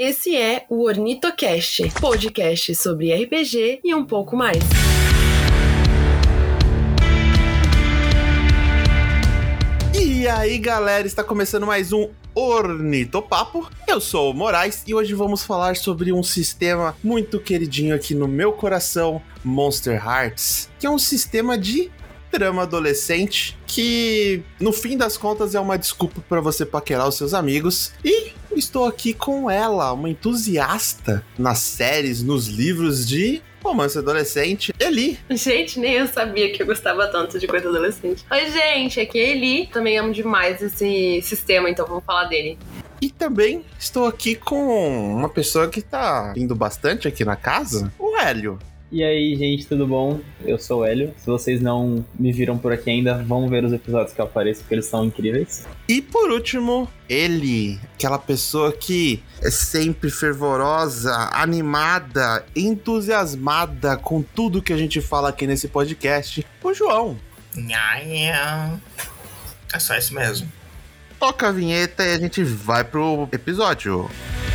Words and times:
Esse 0.00 0.36
é 0.36 0.64
o 0.68 0.84
Ornitocast, 0.84 1.90
podcast 2.00 2.72
sobre 2.76 3.12
RPG 3.12 3.80
e 3.82 3.92
um 3.92 4.06
pouco 4.06 4.36
mais. 4.36 4.58
E 10.00 10.28
aí, 10.28 10.56
galera, 10.58 11.04
está 11.04 11.24
começando 11.24 11.66
mais 11.66 11.92
um 11.92 12.08
Ornitopapo. 12.32 13.68
Eu 13.88 14.00
sou 14.00 14.30
o 14.30 14.34
Moraes 14.34 14.84
e 14.86 14.94
hoje 14.94 15.14
vamos 15.14 15.42
falar 15.42 15.74
sobre 15.74 16.12
um 16.12 16.22
sistema 16.22 16.96
muito 17.02 17.40
queridinho 17.40 17.92
aqui 17.92 18.14
no 18.14 18.28
meu 18.28 18.52
coração, 18.52 19.20
Monster 19.42 20.00
Hearts, 20.00 20.70
que 20.78 20.86
é 20.86 20.90
um 20.90 20.98
sistema 20.98 21.58
de 21.58 21.90
drama 22.32 22.62
adolescente 22.62 23.58
que, 23.66 24.42
no 24.60 24.72
fim 24.72 24.96
das 24.96 25.16
contas, 25.16 25.54
é 25.54 25.60
uma 25.60 25.78
desculpa 25.78 26.22
para 26.28 26.40
você 26.40 26.64
paquerar 26.64 27.08
os 27.08 27.16
seus 27.16 27.34
amigos. 27.34 27.92
E 28.04 28.32
estou 28.56 28.86
aqui 28.86 29.14
com 29.14 29.50
ela, 29.50 29.92
uma 29.92 30.08
entusiasta 30.08 31.24
nas 31.38 31.58
séries, 31.58 32.22
nos 32.22 32.46
livros 32.46 33.06
de 33.06 33.42
romance 33.62 33.98
adolescente, 33.98 34.72
Eli. 34.78 35.18
Gente, 35.30 35.78
nem 35.78 35.94
eu 35.94 36.06
sabia 36.06 36.52
que 36.52 36.62
eu 36.62 36.66
gostava 36.66 37.06
tanto 37.08 37.38
de 37.38 37.46
coisa 37.46 37.68
adolescente. 37.68 38.24
Oi, 38.30 38.50
gente, 38.50 39.00
aqui 39.00 39.18
é 39.18 39.30
Eli. 39.30 39.66
Também 39.66 39.98
amo 39.98 40.12
demais 40.12 40.62
esse 40.62 41.20
sistema, 41.22 41.68
então 41.68 41.86
vamos 41.86 42.04
falar 42.04 42.24
dele. 42.24 42.58
E 43.00 43.10
também 43.10 43.64
estou 43.78 44.06
aqui 44.06 44.34
com 44.34 45.14
uma 45.14 45.28
pessoa 45.28 45.68
que 45.68 45.80
tá 45.80 46.32
indo 46.36 46.54
bastante 46.54 47.06
aqui 47.06 47.24
na 47.24 47.36
casa, 47.36 47.92
o 47.98 48.16
Hélio. 48.16 48.58
E 48.90 49.04
aí, 49.04 49.36
gente, 49.36 49.66
tudo 49.66 49.86
bom? 49.86 50.18
Eu 50.42 50.58
sou 50.58 50.80
o 50.80 50.84
Hélio. 50.84 51.12
Se 51.18 51.26
vocês 51.26 51.60
não 51.60 52.04
me 52.18 52.32
viram 52.32 52.56
por 52.56 52.72
aqui 52.72 52.88
ainda, 52.88 53.22
vão 53.22 53.46
ver 53.46 53.62
os 53.62 53.72
episódios 53.72 54.14
que 54.14 54.20
eu 54.20 54.24
apareço, 54.24 54.60
porque 54.60 54.76
eles 54.76 54.86
são 54.86 55.04
incríveis. 55.04 55.66
E 55.86 56.00
por 56.00 56.30
último, 56.30 56.88
ele, 57.06 57.78
aquela 57.94 58.18
pessoa 58.18 58.72
que 58.72 59.22
é 59.42 59.50
sempre 59.50 60.10
fervorosa, 60.10 61.12
animada, 61.32 62.46
entusiasmada 62.56 63.98
com 63.98 64.22
tudo 64.22 64.62
que 64.62 64.72
a 64.72 64.78
gente 64.78 65.02
fala 65.02 65.28
aqui 65.28 65.46
nesse 65.46 65.68
podcast, 65.68 66.46
o 66.62 66.72
João. 66.72 67.18
Nhaia. 67.54 68.80
É 69.70 69.78
só 69.78 69.98
isso 69.98 70.14
mesmo. 70.14 70.50
Toca 71.20 71.48
a 71.48 71.52
vinheta 71.52 72.06
e 72.06 72.14
a 72.14 72.18
gente 72.18 72.42
vai 72.42 72.84
pro 72.84 73.28
episódio. 73.32 74.08
Então, 74.08 74.47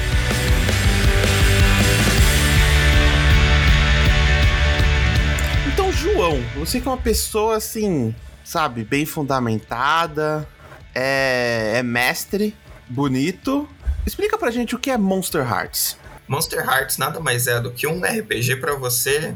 João, 6.24 6.42
você 6.56 6.80
que 6.80 6.88
é 6.88 6.92
uma 6.92 6.96
pessoa 6.96 7.58
assim, 7.58 8.16
sabe, 8.46 8.86
bem 8.86 9.06
fundamentada, 9.06 10.48
é, 10.96 11.74
é 11.76 11.84
mestre, 11.84 12.56
bonito. 12.88 13.68
Explica 14.06 14.38
pra 14.38 14.50
gente 14.50 14.74
o 14.74 14.80
que 14.80 14.90
é 14.90 14.98
Monster 14.98 15.46
Hearts. 15.46 15.98
Monster 16.26 16.66
Hearts 16.66 16.98
nada 16.98 17.20
mais 17.20 17.46
é 17.48 17.60
do 17.60 17.72
que 17.72 17.86
um 17.86 18.00
RPG 18.00 18.56
pra 18.56 18.74
você 18.74 19.36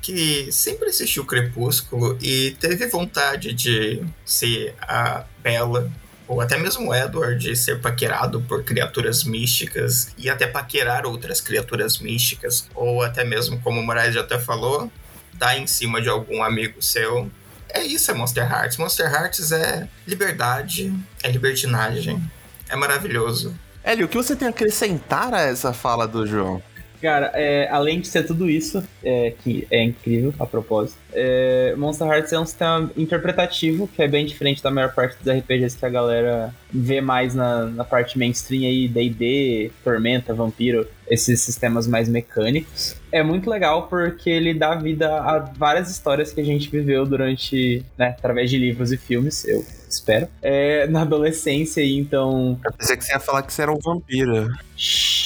que 0.00 0.48
sempre 0.52 0.90
assistiu 0.90 1.24
Crepúsculo 1.24 2.16
e 2.22 2.52
teve 2.60 2.86
vontade 2.86 3.52
de 3.52 4.00
ser 4.24 4.76
a 4.80 5.24
Bella 5.42 5.90
ou 6.28 6.40
até 6.40 6.56
mesmo 6.56 6.90
o 6.90 6.94
Edward 6.94 7.56
ser 7.56 7.80
paquerado 7.80 8.42
por 8.42 8.62
criaturas 8.62 9.24
místicas 9.24 10.14
e 10.16 10.30
até 10.30 10.46
paquerar 10.46 11.04
outras 11.04 11.40
criaturas 11.40 11.98
místicas, 11.98 12.68
ou 12.74 13.02
até 13.02 13.24
mesmo, 13.24 13.58
como 13.60 13.80
o 13.80 13.82
Moraes 13.82 14.14
já 14.14 14.20
até 14.20 14.38
falou, 14.38 14.92
dar 15.38 15.56
em 15.56 15.66
cima 15.66 16.02
de 16.02 16.08
algum 16.08 16.42
amigo 16.42 16.82
seu. 16.82 17.30
É 17.70 17.82
isso, 17.82 18.10
é 18.10 18.14
Monster 18.14 18.50
Hearts. 18.50 18.76
Monster 18.76 19.06
Hearts 19.12 19.52
é 19.52 19.88
liberdade, 20.06 20.92
é 21.22 21.30
libertinagem, 21.30 22.20
é 22.68 22.76
maravilhoso. 22.76 23.54
Hélio, 23.84 24.06
o 24.06 24.08
que 24.08 24.16
você 24.16 24.34
tem 24.34 24.48
a 24.48 24.50
acrescentar 24.50 25.32
a 25.32 25.40
essa 25.40 25.72
fala 25.72 26.06
do 26.06 26.26
João? 26.26 26.62
Cara, 27.00 27.30
é, 27.34 27.68
além 27.70 28.00
de 28.00 28.08
ser 28.08 28.26
tudo 28.26 28.50
isso, 28.50 28.82
é, 29.04 29.32
que 29.42 29.66
é 29.70 29.82
incrível 29.82 30.34
a 30.38 30.46
propósito, 30.46 30.98
é, 31.12 31.74
Monster 31.76 32.06
Hearts 32.06 32.32
é 32.32 32.38
um 32.38 32.44
sistema 32.44 32.90
interpretativo 32.96 33.88
que 33.88 34.02
é 34.02 34.08
bem 34.08 34.26
diferente 34.26 34.62
da 34.62 34.70
maior 34.70 34.92
parte 34.92 35.16
dos 35.22 35.32
RPGs 35.32 35.76
que 35.76 35.86
a 35.86 35.88
galera 35.88 36.54
vê 36.70 37.00
mais 37.00 37.34
na, 37.34 37.64
na 37.64 37.84
parte 37.84 38.18
mainstream 38.18 38.64
aí, 38.64 38.88
D&D, 38.88 39.70
Tormenta, 39.82 40.34
Vampiro, 40.34 40.86
esses 41.08 41.40
sistemas 41.40 41.86
mais 41.86 42.08
mecânicos. 42.08 42.96
É 43.10 43.22
muito 43.22 43.48
legal 43.48 43.88
porque 43.88 44.28
ele 44.28 44.52
dá 44.52 44.74
vida 44.74 45.08
a 45.20 45.38
várias 45.38 45.90
histórias 45.90 46.32
que 46.32 46.40
a 46.40 46.44
gente 46.44 46.68
viveu 46.68 47.06
durante, 47.06 47.84
né, 47.96 48.08
através 48.08 48.50
de 48.50 48.58
livros 48.58 48.92
e 48.92 48.96
filmes, 48.96 49.46
eu 49.46 49.64
espero, 49.88 50.28
é, 50.42 50.86
na 50.88 51.02
adolescência, 51.02 51.80
e 51.80 51.96
então... 51.96 52.60
Eu 52.64 52.72
pensei 52.72 52.96
que 52.96 53.04
você 53.04 53.12
ia 53.12 53.20
falar 53.20 53.42
que 53.42 53.52
você 53.52 53.62
era 53.62 53.72
um 53.72 53.78
vampiro. 53.78 54.50
Shhh, 54.76 55.17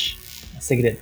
segredo. 0.63 0.99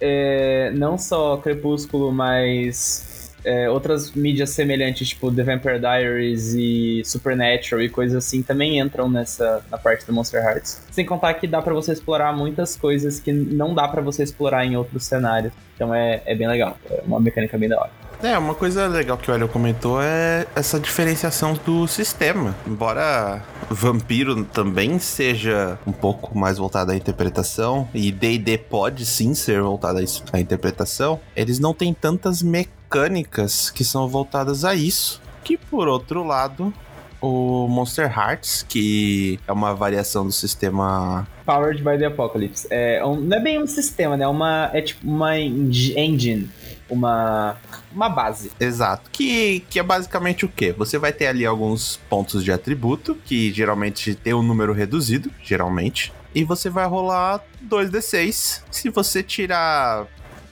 É, 0.00 0.70
não 0.74 0.98
só 0.98 1.36
Crepúsculo, 1.38 2.12
mas 2.12 3.32
é, 3.44 3.68
outras 3.70 4.12
mídias 4.12 4.50
semelhantes, 4.50 5.08
tipo 5.08 5.32
The 5.32 5.42
Vampire 5.42 5.78
Diaries 5.78 6.54
e 6.54 7.02
Supernatural 7.04 7.82
e 7.82 7.88
coisas 7.88 8.26
assim, 8.26 8.42
também 8.42 8.78
entram 8.78 9.08
nessa 9.08 9.64
na 9.70 9.78
parte 9.78 10.04
do 10.04 10.12
Monster 10.12 10.42
Hearts. 10.42 10.82
Sem 10.90 11.06
contar 11.06 11.34
que 11.34 11.46
dá 11.46 11.62
pra 11.62 11.72
você 11.72 11.92
explorar 11.92 12.32
muitas 12.36 12.76
coisas 12.76 13.18
que 13.18 13.32
não 13.32 13.74
dá 13.74 13.88
pra 13.88 14.02
você 14.02 14.22
explorar 14.22 14.64
em 14.66 14.76
outros 14.76 15.04
cenários. 15.04 15.52
Então 15.74 15.94
é, 15.94 16.22
é 16.26 16.34
bem 16.34 16.48
legal. 16.48 16.76
É 16.90 17.02
uma 17.06 17.20
mecânica 17.20 17.56
bem 17.56 17.68
da 17.68 17.80
hora. 17.80 17.90
É, 18.22 18.36
uma 18.36 18.54
coisa 18.54 18.88
legal 18.88 19.16
que 19.16 19.30
o 19.30 19.34
Hélio 19.34 19.48
comentou 19.48 20.02
é 20.02 20.44
essa 20.56 20.80
diferenciação 20.80 21.54
do 21.64 21.86
sistema. 21.86 22.54
Embora 22.66 23.44
Vampiro 23.70 24.44
também 24.44 24.98
seja 24.98 25.78
um 25.86 25.92
pouco 25.92 26.36
mais 26.36 26.58
voltado 26.58 26.90
à 26.90 26.96
interpretação, 26.96 27.88
e 27.94 28.10
D&D 28.10 28.58
pode 28.58 29.06
sim 29.06 29.34
ser 29.34 29.62
voltado 29.62 30.00
à 30.32 30.40
interpretação, 30.40 31.20
eles 31.36 31.60
não 31.60 31.72
têm 31.72 31.94
tantas 31.94 32.42
mecânicas 32.42 33.70
que 33.70 33.84
são 33.84 34.08
voltadas 34.08 34.64
a 34.64 34.74
isso. 34.74 35.22
Que, 35.44 35.56
por 35.56 35.86
outro 35.86 36.24
lado, 36.24 36.74
o 37.20 37.68
Monster 37.68 38.06
Hearts, 38.06 38.64
que 38.68 39.38
é 39.46 39.52
uma 39.52 39.74
variação 39.74 40.26
do 40.26 40.32
sistema 40.32 41.26
Powered 41.44 41.82
by 41.82 41.96
the 41.98 42.06
Apocalypse. 42.06 42.66
É 42.70 43.04
um, 43.04 43.16
não 43.16 43.36
é 43.36 43.40
bem 43.40 43.62
um 43.62 43.66
sistema, 43.66 44.16
né? 44.16 44.24
É, 44.24 44.28
uma, 44.28 44.70
é 44.72 44.82
tipo 44.82 45.06
uma 45.06 45.38
engine, 45.38 46.50
uma, 46.88 47.56
uma 47.92 48.08
base. 48.08 48.50
Exato. 48.58 49.10
Que, 49.10 49.60
que 49.68 49.78
é 49.78 49.82
basicamente 49.82 50.44
o 50.44 50.48
quê? 50.48 50.72
Você 50.72 50.98
vai 50.98 51.12
ter 51.12 51.26
ali 51.26 51.44
alguns 51.44 51.96
pontos 52.08 52.42
de 52.42 52.52
atributo, 52.52 53.14
que 53.24 53.52
geralmente 53.52 54.14
tem 54.14 54.34
um 54.34 54.42
número 54.42 54.72
reduzido, 54.72 55.30
geralmente. 55.42 56.12
E 56.34 56.44
você 56.44 56.68
vai 56.70 56.86
rolar 56.86 57.42
2d6. 57.68 58.62
Se 58.70 58.90
você 58.90 59.22
tirar 59.22 60.06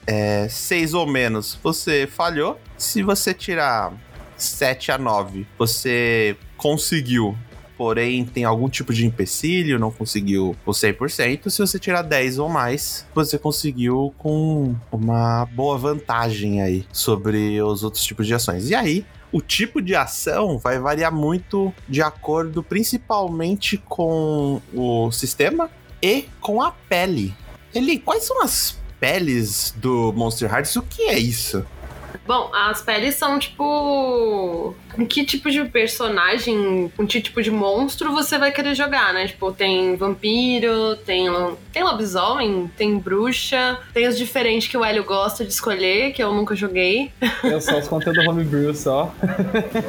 é, 0.05 0.47
6 0.49 0.93
ou 0.93 1.05
menos, 1.05 1.57
você 1.61 2.07
falhou. 2.07 2.59
Se 2.77 3.03
você 3.03 3.33
tirar 3.33 3.93
7 4.37 4.91
a 4.91 4.97
9, 4.97 5.47
você 5.57 6.37
conseguiu. 6.55 7.37
Porém, 7.77 8.25
tem 8.25 8.43
algum 8.43 8.67
tipo 8.67 8.91
de 8.93 9.05
empecilho, 9.05 9.77
não 9.77 9.91
conseguiu 9.91 10.55
o 10.65 10.71
100%. 10.71 11.49
Se 11.49 11.59
você 11.59 11.77
tirar 11.77 12.01
10 12.01 12.39
ou 12.39 12.49
mais, 12.49 13.05
você 13.13 13.37
conseguiu 13.37 14.13
com 14.17 14.75
uma 14.91 15.45
boa 15.45 15.77
vantagem 15.77 16.61
aí 16.61 16.85
sobre 16.91 17.61
os 17.61 17.83
outros 17.83 18.03
tipos 18.03 18.25
de 18.25 18.33
ações. 18.33 18.69
E 18.69 18.75
aí, 18.75 19.05
o 19.31 19.41
tipo 19.41 19.81
de 19.81 19.95
ação 19.95 20.57
vai 20.57 20.79
variar 20.79 21.13
muito 21.13 21.73
de 21.87 22.01
acordo 22.01 22.63
principalmente 22.63 23.77
com 23.77 24.61
o 24.73 25.11
sistema 25.11 25.69
e 26.01 26.25
com 26.41 26.61
a 26.61 26.71
pele. 26.71 27.35
Ele, 27.75 27.99
quais 27.99 28.23
são 28.23 28.41
as 28.41 28.77
peles 28.99 29.73
do 29.77 30.11
Monster 30.13 30.51
Hearts? 30.51 30.75
O 30.75 30.81
que 30.81 31.03
é 31.03 31.19
isso? 31.19 31.65
Bom, 32.27 32.51
as 32.53 32.81
peles 32.81 33.15
são 33.15 33.39
tipo. 33.39 34.75
Que 35.07 35.23
tipo 35.23 35.49
de 35.49 35.63
personagem, 35.65 36.91
com 36.97 37.05
que 37.05 37.21
tipo 37.21 37.41
de 37.41 37.51
monstro 37.51 38.11
você 38.11 38.37
vai 38.37 38.51
querer 38.51 38.75
jogar, 38.75 39.13
né? 39.13 39.27
Tipo, 39.27 39.51
tem 39.51 39.95
vampiro, 39.95 40.95
tem, 41.05 41.27
tem 41.71 41.83
lobisomem, 41.83 42.69
tem 42.75 42.97
bruxa, 42.97 43.79
tem 43.93 44.07
os 44.07 44.17
diferentes 44.17 44.67
que 44.67 44.75
o 44.75 44.83
Hélio 44.83 45.03
gosta 45.03 45.45
de 45.45 45.53
escolher, 45.53 46.13
que 46.13 46.21
eu 46.21 46.33
nunca 46.33 46.55
joguei. 46.55 47.11
Eu 47.43 47.61
só 47.61 47.77
os 47.77 47.87
conteúdo 47.87 48.19
homebrew 48.27 48.73
só. 48.73 49.13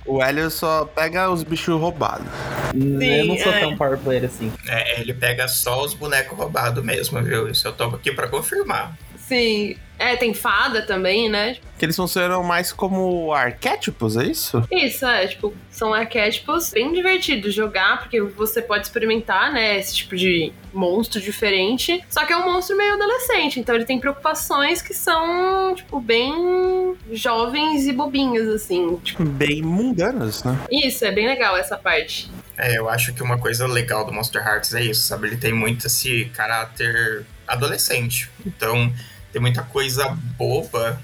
O 0.04 0.22
Hélio 0.22 0.50
só 0.50 0.84
pega 0.84 1.30
os 1.30 1.42
bichos 1.42 1.80
roubados. 1.80 2.26
eu 2.74 3.26
não 3.26 3.36
sou 3.38 3.52
é. 3.52 3.60
tão 3.60 3.76
power 3.76 3.98
player 3.98 4.24
assim. 4.24 4.52
É, 4.68 5.00
ele 5.00 5.14
pega 5.14 5.48
só 5.48 5.82
os 5.82 5.94
bonecos 5.94 6.36
roubados 6.36 6.84
mesmo, 6.84 7.20
viu? 7.22 7.48
Isso 7.48 7.66
eu 7.66 7.72
tô 7.72 7.84
aqui 7.84 8.12
pra 8.12 8.28
confirmar. 8.28 8.96
Sim. 9.28 9.76
É, 9.98 10.14
tem 10.14 10.32
fada 10.32 10.82
também, 10.82 11.28
né? 11.28 11.56
Que 11.76 11.84
eles 11.84 11.96
funcionam 11.96 12.42
mais 12.44 12.72
como 12.72 13.32
arquétipos, 13.32 14.16
é 14.16 14.26
isso? 14.26 14.64
Isso, 14.70 15.04
é, 15.04 15.26
tipo, 15.26 15.52
são 15.72 15.92
arquétipos 15.92 16.70
bem 16.70 16.92
divertidos 16.92 17.50
de 17.52 17.56
jogar, 17.56 17.98
porque 17.98 18.20
você 18.20 18.62
pode 18.62 18.86
experimentar, 18.86 19.52
né, 19.52 19.76
esse 19.76 19.96
tipo 19.96 20.14
de 20.16 20.52
monstro 20.72 21.20
diferente. 21.20 22.00
Só 22.08 22.25
que 22.25 22.32
é 22.32 22.36
um 22.36 22.44
monstro 22.44 22.76
meio 22.76 22.94
adolescente, 22.94 23.58
então 23.58 23.75
ele 23.75 23.84
tem 23.84 23.98
preocupações 23.98 24.80
que 24.80 24.94
são, 24.94 25.75
tipo, 25.75 26.00
bem 26.00 26.94
jovens 27.10 27.88
e 27.88 27.92
bobinhas, 27.92 28.46
assim. 28.48 28.96
Tipo, 29.02 29.25
Bem 29.25 29.62
mundanos, 29.62 30.44
né? 30.44 30.56
isso, 30.70 31.04
é 31.04 31.10
bem 31.10 31.26
legal 31.26 31.56
essa 31.56 31.76
parte. 31.76 32.30
É, 32.56 32.78
eu 32.78 32.88
acho 32.88 33.12
que 33.12 33.22
uma 33.22 33.38
coisa 33.38 33.66
legal 33.66 34.04
do 34.04 34.12
Monster 34.12 34.46
Hearts 34.46 34.75
é 34.75 34.82
isso, 34.82 35.02
sabe? 35.02 35.26
Ele 35.26 35.36
tem 35.36 35.52
muito 35.52 35.88
esse 35.88 36.26
caráter 36.34 37.25
adolescente. 37.46 38.30
Então, 38.46 38.92
tem 39.38 39.40
muita 39.40 39.62
coisa 39.62 40.19
boba, 40.37 41.00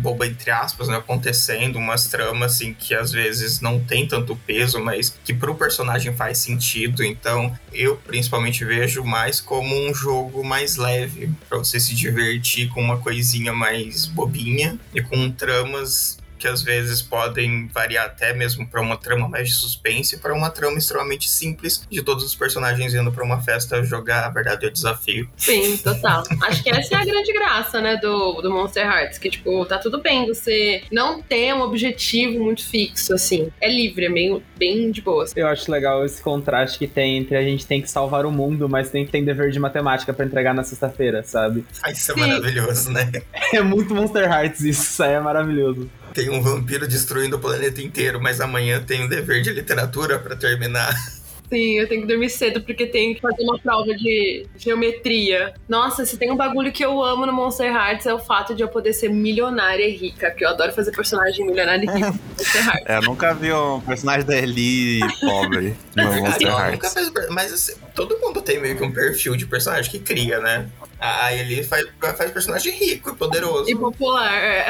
boba 0.00 0.26
entre 0.26 0.50
aspas, 0.50 0.88
né, 0.88 0.96
acontecendo, 0.96 1.76
umas 1.76 2.06
tramas 2.06 2.54
assim 2.54 2.74
que 2.74 2.94
às 2.94 3.12
vezes 3.12 3.60
não 3.60 3.78
tem 3.78 4.08
tanto 4.08 4.34
peso, 4.34 4.80
mas 4.80 5.16
que 5.24 5.32
pro 5.32 5.54
personagem 5.54 6.14
faz 6.14 6.38
sentido. 6.38 7.04
Então, 7.04 7.56
eu 7.72 7.96
principalmente 7.96 8.64
vejo 8.64 9.04
mais 9.04 9.40
como 9.40 9.88
um 9.88 9.94
jogo 9.94 10.44
mais 10.44 10.76
leve, 10.76 11.30
para 11.48 11.58
você 11.58 11.78
se 11.78 11.94
divertir 11.94 12.68
com 12.70 12.82
uma 12.82 12.98
coisinha 12.98 13.52
mais 13.52 14.06
bobinha 14.06 14.78
e 14.92 15.00
com 15.00 15.30
tramas 15.30 16.18
que 16.44 16.48
às 16.48 16.62
vezes 16.62 17.00
podem 17.00 17.68
variar 17.68 18.04
até 18.04 18.34
mesmo 18.34 18.66
para 18.66 18.82
uma 18.82 18.98
trama 18.98 19.26
mais 19.26 19.48
de 19.48 19.54
suspense, 19.54 20.18
para 20.18 20.34
uma 20.34 20.50
trama 20.50 20.76
extremamente 20.76 21.26
simples 21.26 21.86
de 21.90 22.02
todos 22.02 22.22
os 22.22 22.34
personagens 22.34 22.92
indo 22.92 23.10
para 23.10 23.24
uma 23.24 23.40
festa 23.40 23.82
jogar 23.82 24.24
a 24.24 24.28
verdade 24.28 24.66
é 24.66 24.68
o 24.68 24.70
desafio. 24.70 25.26
Sim, 25.38 25.78
total. 25.78 26.22
Acho 26.42 26.62
que 26.62 26.68
essa 26.68 26.96
é 26.96 26.98
a 26.98 27.04
grande 27.04 27.32
graça, 27.32 27.80
né, 27.80 27.96
do, 27.96 28.42
do 28.42 28.50
Monster 28.50 28.84
Hearts, 28.84 29.16
que 29.16 29.30
tipo, 29.30 29.64
tá 29.64 29.78
tudo 29.78 30.02
bem 30.02 30.26
você 30.26 30.82
não 30.92 31.22
ter 31.22 31.54
um 31.54 31.62
objetivo 31.62 32.44
muito 32.44 32.62
fixo 32.62 33.14
assim. 33.14 33.50
É 33.58 33.66
livre, 33.66 34.04
é 34.04 34.10
meio 34.10 34.42
bem 34.58 34.90
de 34.90 35.00
boa. 35.00 35.24
Eu 35.34 35.46
acho 35.46 35.72
legal 35.72 36.04
esse 36.04 36.22
contraste 36.22 36.78
que 36.78 36.86
tem 36.86 37.16
entre 37.16 37.38
a 37.38 37.42
gente 37.42 37.64
tem 37.64 37.80
que 37.80 37.90
salvar 37.90 38.26
o 38.26 38.30
mundo, 38.30 38.68
mas 38.68 38.90
tem 38.90 39.06
que 39.06 39.12
ter 39.12 39.24
dever 39.24 39.50
de 39.50 39.58
matemática 39.58 40.12
para 40.12 40.26
entregar 40.26 40.52
na 40.52 40.62
sexta-feira, 40.62 41.22
sabe? 41.22 41.64
Ah, 41.82 41.90
isso 41.90 42.12
é 42.12 42.14
Sim. 42.14 42.20
maravilhoso, 42.20 42.90
né? 42.90 43.10
É 43.54 43.62
muito 43.62 43.94
Monster 43.94 44.24
Hearts 44.24 44.60
isso, 44.60 44.82
isso 44.82 45.02
aí 45.02 45.12
é 45.12 45.20
maravilhoso 45.20 45.88
tem 46.14 46.30
um 46.30 46.40
vampiro 46.40 46.86
destruindo 46.86 47.36
o 47.36 47.40
planeta 47.40 47.82
inteiro, 47.82 48.20
mas 48.22 48.40
amanhã 48.40 48.80
tem 48.80 49.04
um 49.04 49.08
dever 49.08 49.42
de 49.42 49.50
literatura 49.50 50.18
para 50.18 50.36
terminar. 50.36 50.94
Sim, 51.48 51.78
eu 51.78 51.88
tenho 51.88 52.02
que 52.02 52.08
dormir 52.08 52.30
cedo 52.30 52.62
porque 52.62 52.86
tenho 52.86 53.14
que 53.14 53.20
fazer 53.20 53.42
uma 53.42 53.58
prova 53.58 53.94
de 53.94 54.46
geometria. 54.56 55.54
Nossa, 55.68 56.04
se 56.06 56.16
tem 56.16 56.30
um 56.30 56.36
bagulho 56.36 56.72
que 56.72 56.84
eu 56.84 57.02
amo 57.02 57.26
no 57.26 57.32
Monster 57.32 57.70
Hearts 57.70 58.06
é 58.06 58.14
o 58.14 58.18
fato 58.18 58.54
de 58.54 58.62
eu 58.62 58.68
poder 58.68 58.92
ser 58.94 59.10
milionária 59.10 59.86
e 59.86 59.94
rica, 59.94 60.30
que 60.30 60.44
eu 60.44 60.48
adoro 60.48 60.72
fazer 60.72 60.92
personagem 60.92 61.46
milionária 61.46 61.84
e 61.84 61.86
rica 61.86 62.10
no 62.10 62.20
Monster 62.30 62.64
Hearts. 62.66 62.86
É, 62.86 62.96
eu 62.96 63.02
nunca 63.02 63.34
vi 63.34 63.52
um 63.52 63.80
personagem 63.80 64.24
da 64.24 64.36
Eli 64.36 65.00
pobre 65.20 65.76
no 65.94 66.12
Monster 66.14 66.48
Hearts. 66.48 66.92
Fez, 66.92 67.12
mas 67.30 67.52
assim, 67.52 67.74
todo 67.94 68.18
mundo 68.20 68.40
tem 68.40 68.58
meio 68.60 68.76
que 68.76 68.82
um 68.82 68.92
perfil 68.92 69.36
de 69.36 69.46
personagem 69.46 69.90
que 69.90 69.98
cria, 69.98 70.40
né? 70.40 70.68
A 70.98 71.34
Eli 71.34 71.62
faz, 71.62 71.86
faz 72.16 72.30
personagem 72.30 72.72
rico 72.72 73.10
e 73.10 73.16
poderoso. 73.16 73.70
E 73.70 73.76
popular, 73.76 74.32
é. 74.32 74.66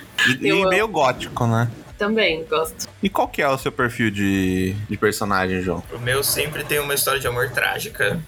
E, 0.28 0.48
e 0.48 0.66
meio 0.66 0.88
gótico, 0.88 1.46
né? 1.46 1.70
Também, 1.98 2.44
gosto. 2.44 2.88
E 3.02 3.08
qual 3.08 3.28
que 3.28 3.40
é 3.40 3.48
o 3.48 3.56
seu 3.56 3.70
perfil 3.70 4.10
de, 4.10 4.72
de 4.88 4.96
personagem, 4.96 5.62
João? 5.62 5.82
O 5.92 5.98
meu 5.98 6.22
sempre 6.24 6.64
tem 6.64 6.78
uma 6.80 6.94
história 6.94 7.20
de 7.20 7.26
amor 7.26 7.50
trágica. 7.50 8.20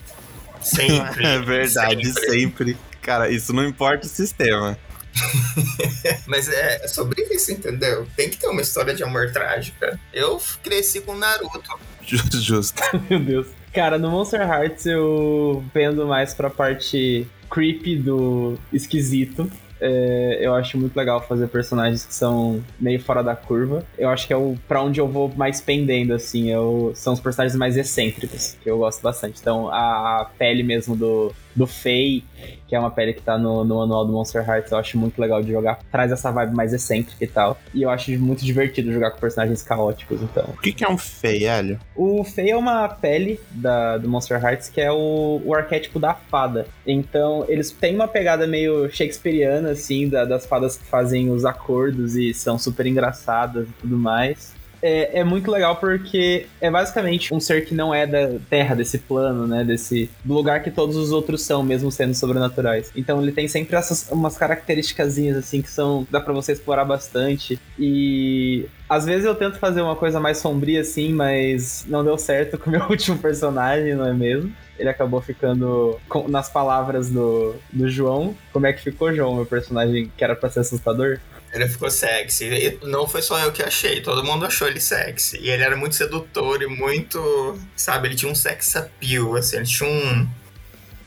Sempre. 0.60 1.26
é 1.26 1.38
verdade, 1.38 2.06
sempre. 2.06 2.31
sempre. 2.31 2.76
Cara, 3.02 3.28
isso 3.28 3.52
não 3.52 3.64
importa 3.64 4.06
o 4.06 4.08
sistema. 4.08 4.78
Mas 6.26 6.48
é 6.48 6.87
sobre 6.88 7.22
isso, 7.31 7.52
entendeu? 7.52 8.06
Tem 8.16 8.28
que 8.28 8.37
ter 8.37 8.48
uma 8.48 8.60
história 8.60 8.94
de 8.94 9.02
amor 9.02 9.32
trágica. 9.32 9.98
Eu 10.12 10.40
cresci 10.62 11.00
com 11.00 11.14
Naruto. 11.14 11.78
Justo, 12.02 12.40
justo. 12.40 12.82
Meu 13.10 13.19
Deus. 13.19 13.46
Cara, 13.72 13.98
no 13.98 14.10
Monster 14.10 14.40
Hearts 14.40 14.87
eu 14.87 15.64
vendo 15.75 16.06
mais 16.06 16.32
pra 16.32 16.48
parte 16.48 17.26
creepy 17.50 17.96
do 17.96 18.58
esquisito. 18.72 19.50
É, 19.81 20.38
eu 20.40 20.55
acho 20.55 20.78
muito 20.78 20.96
legal 20.96 21.20
fazer 21.20 21.49
personagens 21.49 22.05
que 22.05 22.14
são 22.14 22.62
meio 22.81 23.00
fora 23.00 23.23
da 23.23 23.37
curva. 23.37 23.84
Eu 23.99 24.08
acho 24.08 24.26
que 24.26 24.32
é 24.32 24.37
o 24.37 24.56
para 24.67 24.82
onde 24.82 25.00
eu 25.00 25.08
vou 25.08 25.32
mais 25.37 25.61
pendendo, 25.61 26.14
assim. 26.14 26.50
Eu, 26.50 26.93
são 26.94 27.12
os 27.12 27.20
personagens 27.20 27.56
mais 27.56 27.76
excêntricos, 27.76 28.56
que 28.62 28.70
eu 28.70 28.78
gosto 28.78 29.02
bastante. 29.02 29.40
Então, 29.40 29.69
a, 29.69 30.20
a 30.20 30.25
pele 30.25 30.62
mesmo 30.62 30.96
do, 30.96 31.32
do 31.56 31.67
Faye, 31.67 32.23
que 32.69 32.76
é 32.76 32.79
uma 32.79 32.91
pele 32.91 33.14
que 33.14 33.23
tá 33.23 33.38
no, 33.38 33.64
no 33.64 33.76
manual 33.76 34.05
do 34.05 34.12
Monster 34.12 34.47
Hearts, 34.49 34.70
eu 34.70 34.79
acho 34.79 34.99
muito 34.99 35.19
legal 35.20 35.43
de 35.43 35.50
jogar. 35.50 35.79
Traz 35.91 36.12
essa 36.12 36.31
vibe 36.31 36.55
mais 36.55 36.73
excêntrica 36.73 37.25
e 37.25 37.26
tal. 37.26 37.58
E 37.73 37.82
eu 37.82 37.91
acho 37.91 38.11
muito 38.19 38.44
divertido 38.44 38.93
jogar 38.93 39.12
com 39.12 39.19
personagens 39.19 39.62
caóticos, 39.62 40.20
então. 40.20 40.44
O 40.49 40.61
que, 40.61 40.73
que 40.73 40.85
é 40.85 40.88
um 40.88 40.99
Faye, 40.99 41.47
Hélio? 41.47 41.81
O 41.94 42.23
Faye 42.25 42.50
é 42.50 42.56
uma 42.56 42.88
pele 42.88 43.41
da, 43.50 43.97
do 43.97 44.08
Monster 44.08 44.43
Hearts 44.43 44.69
que 44.69 44.81
é 44.81 44.93
o, 44.93 45.41
o 45.44 45.55
arquétipo 45.55 45.99
da 45.99 46.12
fada. 46.12 46.67
Então, 46.87 47.44
eles 47.49 47.70
têm 47.70 47.94
uma 47.94 48.08
pegada 48.08 48.47
meio 48.47 48.91
shakespeariana, 48.91 49.70
assim, 49.70 50.08
da, 50.08 50.25
das 50.25 50.44
fadas 50.44 50.76
que 50.76 50.85
fazem 50.85 51.31
os 51.31 51.44
acordos 51.44 52.17
e 52.17 52.35
são 52.35 52.58
super 52.58 52.87
engraçadas 52.87 53.69
e 53.69 53.73
tudo 53.81 53.97
mais 53.97 54.56
é, 54.82 55.20
é, 55.20 55.25
muito 55.25 55.50
legal 55.50 55.76
porque 55.76 56.46
é 56.61 56.70
basicamente 56.70 57.32
um 57.34 57.40
ser 57.40 57.64
que 57.64 57.75
não 57.75 57.94
é 57.94 58.06
da 58.06 58.38
Terra, 58.49 58.75
desse 58.75 58.99
plano, 58.99 59.46
né? 59.46 59.64
Desse 59.64 60.11
lugar 60.25 60.62
que 60.62 60.70
todos 60.70 60.96
os 60.96 61.12
outros 61.12 61.43
são, 61.43 61.62
mesmo 61.62 61.90
sendo 61.90 62.14
sobrenaturais. 62.14 62.90
Então 62.94 63.23
ele 63.23 63.32
tem 63.32 63.49
sempre 63.49 63.76
essas 63.76 64.08
umas 64.11 64.37
características 64.37 65.19
assim 65.37 65.62
que 65.62 65.70
são 65.70 66.06
dá 66.11 66.20
para 66.20 66.32
você 66.32 66.52
explorar 66.52 66.84
bastante 66.84 67.58
e 67.78 68.67
às 68.88 69.05
vezes 69.05 69.25
eu 69.25 69.34
tento 69.34 69.58
fazer 69.58 69.81
uma 69.81 69.96
coisa 69.96 70.20
mais 70.20 70.38
sombria 70.38 70.81
assim, 70.81 71.12
mas 71.12 71.84
não 71.88 72.05
deu 72.05 72.17
certo 72.19 72.58
com 72.58 72.70
o 72.70 72.72
meu 72.72 72.82
último 72.88 73.19
personagem, 73.19 73.94
não 73.94 74.06
é 74.06 74.12
mesmo? 74.12 74.52
Ele 74.79 74.88
acabou 74.88 75.20
ficando 75.20 75.99
com, 76.08 76.29
nas 76.29 76.50
palavras 76.50 77.08
do, 77.08 77.55
do 77.72 77.88
João. 77.88 78.37
Como 78.52 78.67
é 78.67 78.72
que 78.72 78.82
ficou, 78.82 79.12
João, 79.14 79.34
meu 79.34 79.46
personagem 79.46 80.12
que 80.14 80.22
era 80.22 80.37
pra 80.37 80.50
ser 80.50 80.61
assustador? 80.61 81.19
Ele 81.56 81.69
ficou 81.69 81.91
sexy. 81.91 82.44
E 82.44 82.79
não 82.87 83.08
foi 83.08 83.23
só 83.23 83.38
eu 83.38 83.50
que 83.50 83.62
achei, 83.62 84.00
todo 84.00 84.23
mundo 84.23 84.44
achou 84.44 84.69
ele 84.69 84.79
sexy. 84.79 85.38
E 85.41 85.50
ele 85.50 85.62
era 85.62 85.76
muito 85.76 85.97
sedutor 85.97 86.62
e 86.62 86.67
muito. 86.67 87.58
Sabe, 87.75 88.08
ele 88.08 88.14
tinha 88.14 88.31
um 88.31 88.35
sex 88.35 88.76
appeal, 88.76 89.35
assim, 89.37 89.56
ele 89.56 89.67
tinha 89.67 89.88
um. 89.88 90.29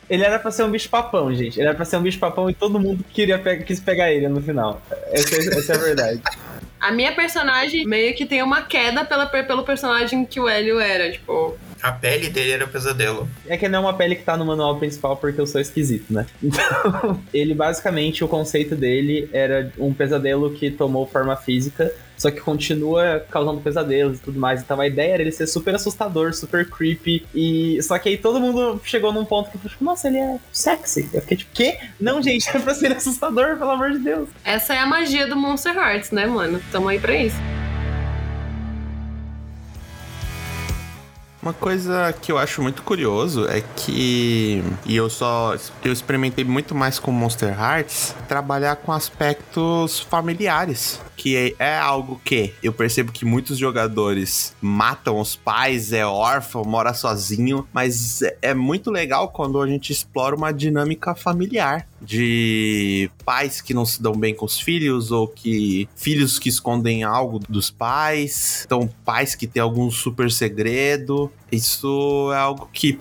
Ele 0.10 0.24
era 0.24 0.40
pra 0.40 0.50
ser 0.50 0.64
um 0.64 0.72
bicho-papão, 0.72 1.34
gente. 1.36 1.60
Ele 1.60 1.68
era 1.68 1.76
pra 1.76 1.86
ser 1.86 1.98
um 1.98 2.02
bicho-papão 2.02 2.50
e 2.50 2.54
todo 2.56 2.80
mundo 2.80 3.06
queria 3.14 3.38
pe 3.38 3.58
quis 3.58 3.80
pegar 3.80 4.12
ele 4.12 4.28
no 4.28 4.42
final. 4.42 4.82
Essa, 5.12 5.36
essa 5.36 5.74
é 5.74 5.76
a 5.76 5.80
verdade. 5.80 6.22
A 6.80 6.92
minha 6.92 7.14
personagem 7.14 7.86
meio 7.86 8.16
que 8.16 8.26
tem 8.26 8.42
uma 8.42 8.64
queda 8.64 9.06
pela, 9.06 9.28
pelo 9.28 9.64
personagem 9.64 10.26
que 10.26 10.40
o 10.40 10.48
Hélio 10.48 10.80
era, 10.80 11.12
tipo. 11.12 11.56
A 11.82 11.92
pele 11.92 12.30
dele 12.30 12.52
era 12.52 12.66
o 12.66 12.68
pesadelo. 12.68 13.30
É 13.48 13.58
que 13.58 13.68
não 13.68 13.80
é 13.80 13.82
uma 13.82 13.94
pele 13.94 14.16
que 14.16 14.24
tá 14.24 14.36
no 14.36 14.46
manual 14.46 14.78
principal 14.78 15.16
porque 15.18 15.40
eu 15.40 15.48
sou 15.48 15.60
esquisito, 15.60 16.12
né? 16.14 16.26
Então, 16.50 17.22
ele 17.34 17.54
basicamente, 17.54 18.24
o 18.24 18.28
conceito 18.28 18.76
dele 18.76 19.30
era 19.32 19.72
um 19.78 19.94
pesadelo 19.94 20.52
que 20.52 20.72
tomou 20.72 21.06
forma 21.06 21.36
física, 21.36 21.94
só 22.18 22.30
que 22.30 22.42
continua 22.42 23.26
causando 23.32 23.62
pesadelos 23.62 24.18
e 24.18 24.22
tudo 24.22 24.40
mais. 24.40 24.62
Então 24.62 24.80
a 24.80 24.88
ideia 24.88 25.14
era 25.14 25.22
ele 25.22 25.32
ser 25.32 25.48
super 25.48 25.74
assustador, 25.76 26.34
super 26.34 26.70
creepy. 26.70 27.26
E 27.34 27.82
só 27.82 27.98
que 27.98 28.10
aí 28.10 28.18
todo 28.18 28.40
mundo 28.40 28.82
chegou 28.84 29.14
num 29.14 29.24
ponto 29.24 29.50
que 29.50 29.56
eu 29.56 29.62
falei, 29.62 29.72
tipo, 29.72 29.86
nossa, 29.86 30.08
ele 30.08 30.18
é 30.18 30.38
sexy. 30.52 31.10
Eu 31.14 31.22
fiquei 31.22 31.38
tipo, 31.38 31.52
quê? 31.54 31.78
Não, 32.00 32.22
gente, 32.22 32.50
é 32.50 32.60
pra 32.60 32.74
ser 32.74 32.92
assustador, 32.92 33.58
pelo 33.58 33.72
amor 33.72 33.92
de 33.92 34.00
Deus. 34.00 34.28
Essa 34.44 34.74
é 34.74 34.80
a 34.80 34.86
magia 34.86 35.28
do 35.28 35.36
Monster 35.36 35.76
Hearts, 35.76 36.12
né, 36.12 36.26
mano? 36.26 36.62
Tamo 36.72 36.90
aí 36.90 37.00
pra 37.00 37.16
isso. 37.16 37.38
Uma 41.42 41.54
coisa 41.54 42.14
que 42.22 42.32
eu 42.32 42.38
acho 42.38 42.62
muito 42.62 42.82
curioso 42.84 43.48
é 43.48 43.62
que 43.62 44.62
e 44.86 44.96
eu 44.96 45.10
só 45.10 45.56
eu 45.84 45.94
experimentei 45.94 46.44
muito 46.44 46.76
mais 46.76 47.00
com 47.00 47.12
Monster 47.12 47.58
Hearts 47.58 48.14
trabalhar 48.28 48.76
com 48.76 48.92
aspectos 48.92 50.02
familiares 50.02 51.00
que 51.20 51.54
é 51.60 51.78
algo 51.78 52.20
que 52.24 52.54
eu 52.64 52.72
percebo 52.72 53.12
que 53.12 53.26
muitos 53.26 53.58
jogadores 53.58 54.56
matam 54.62 55.20
os 55.20 55.36
pais, 55.36 55.92
é 55.92 56.06
órfão, 56.06 56.64
mora 56.64 56.94
sozinho, 56.94 57.68
mas 57.74 58.22
é 58.42 58.54
muito 58.54 58.90
legal 58.90 59.28
quando 59.28 59.62
a 59.62 59.68
gente 59.68 59.92
explora 59.92 60.34
uma 60.34 60.54
dinâmica 60.54 61.14
familiar 61.14 61.86
de 62.02 63.10
pais 63.26 63.62
que 63.62 63.74
não 63.74 63.86
se 63.86 64.02
dão 64.02 64.14
bem 64.14 64.34
com 64.34 64.46
os 64.46 64.60
filhos 64.60 65.12
ou 65.12 65.28
que 65.28 65.88
filhos 65.96 66.40
que 66.40 66.50
escondem 66.50 67.04
algo 67.04 67.40
dos 67.50 67.70
pais, 67.70 68.64
então 68.66 68.90
pais 69.04 69.36
que 69.36 69.48
têm 69.48 69.62
algum 69.62 69.90
super 69.92 70.32
segredo. 70.32 71.32
Isso 71.52 72.32
é 72.34 72.38
algo 72.38 72.70
que 72.72 73.00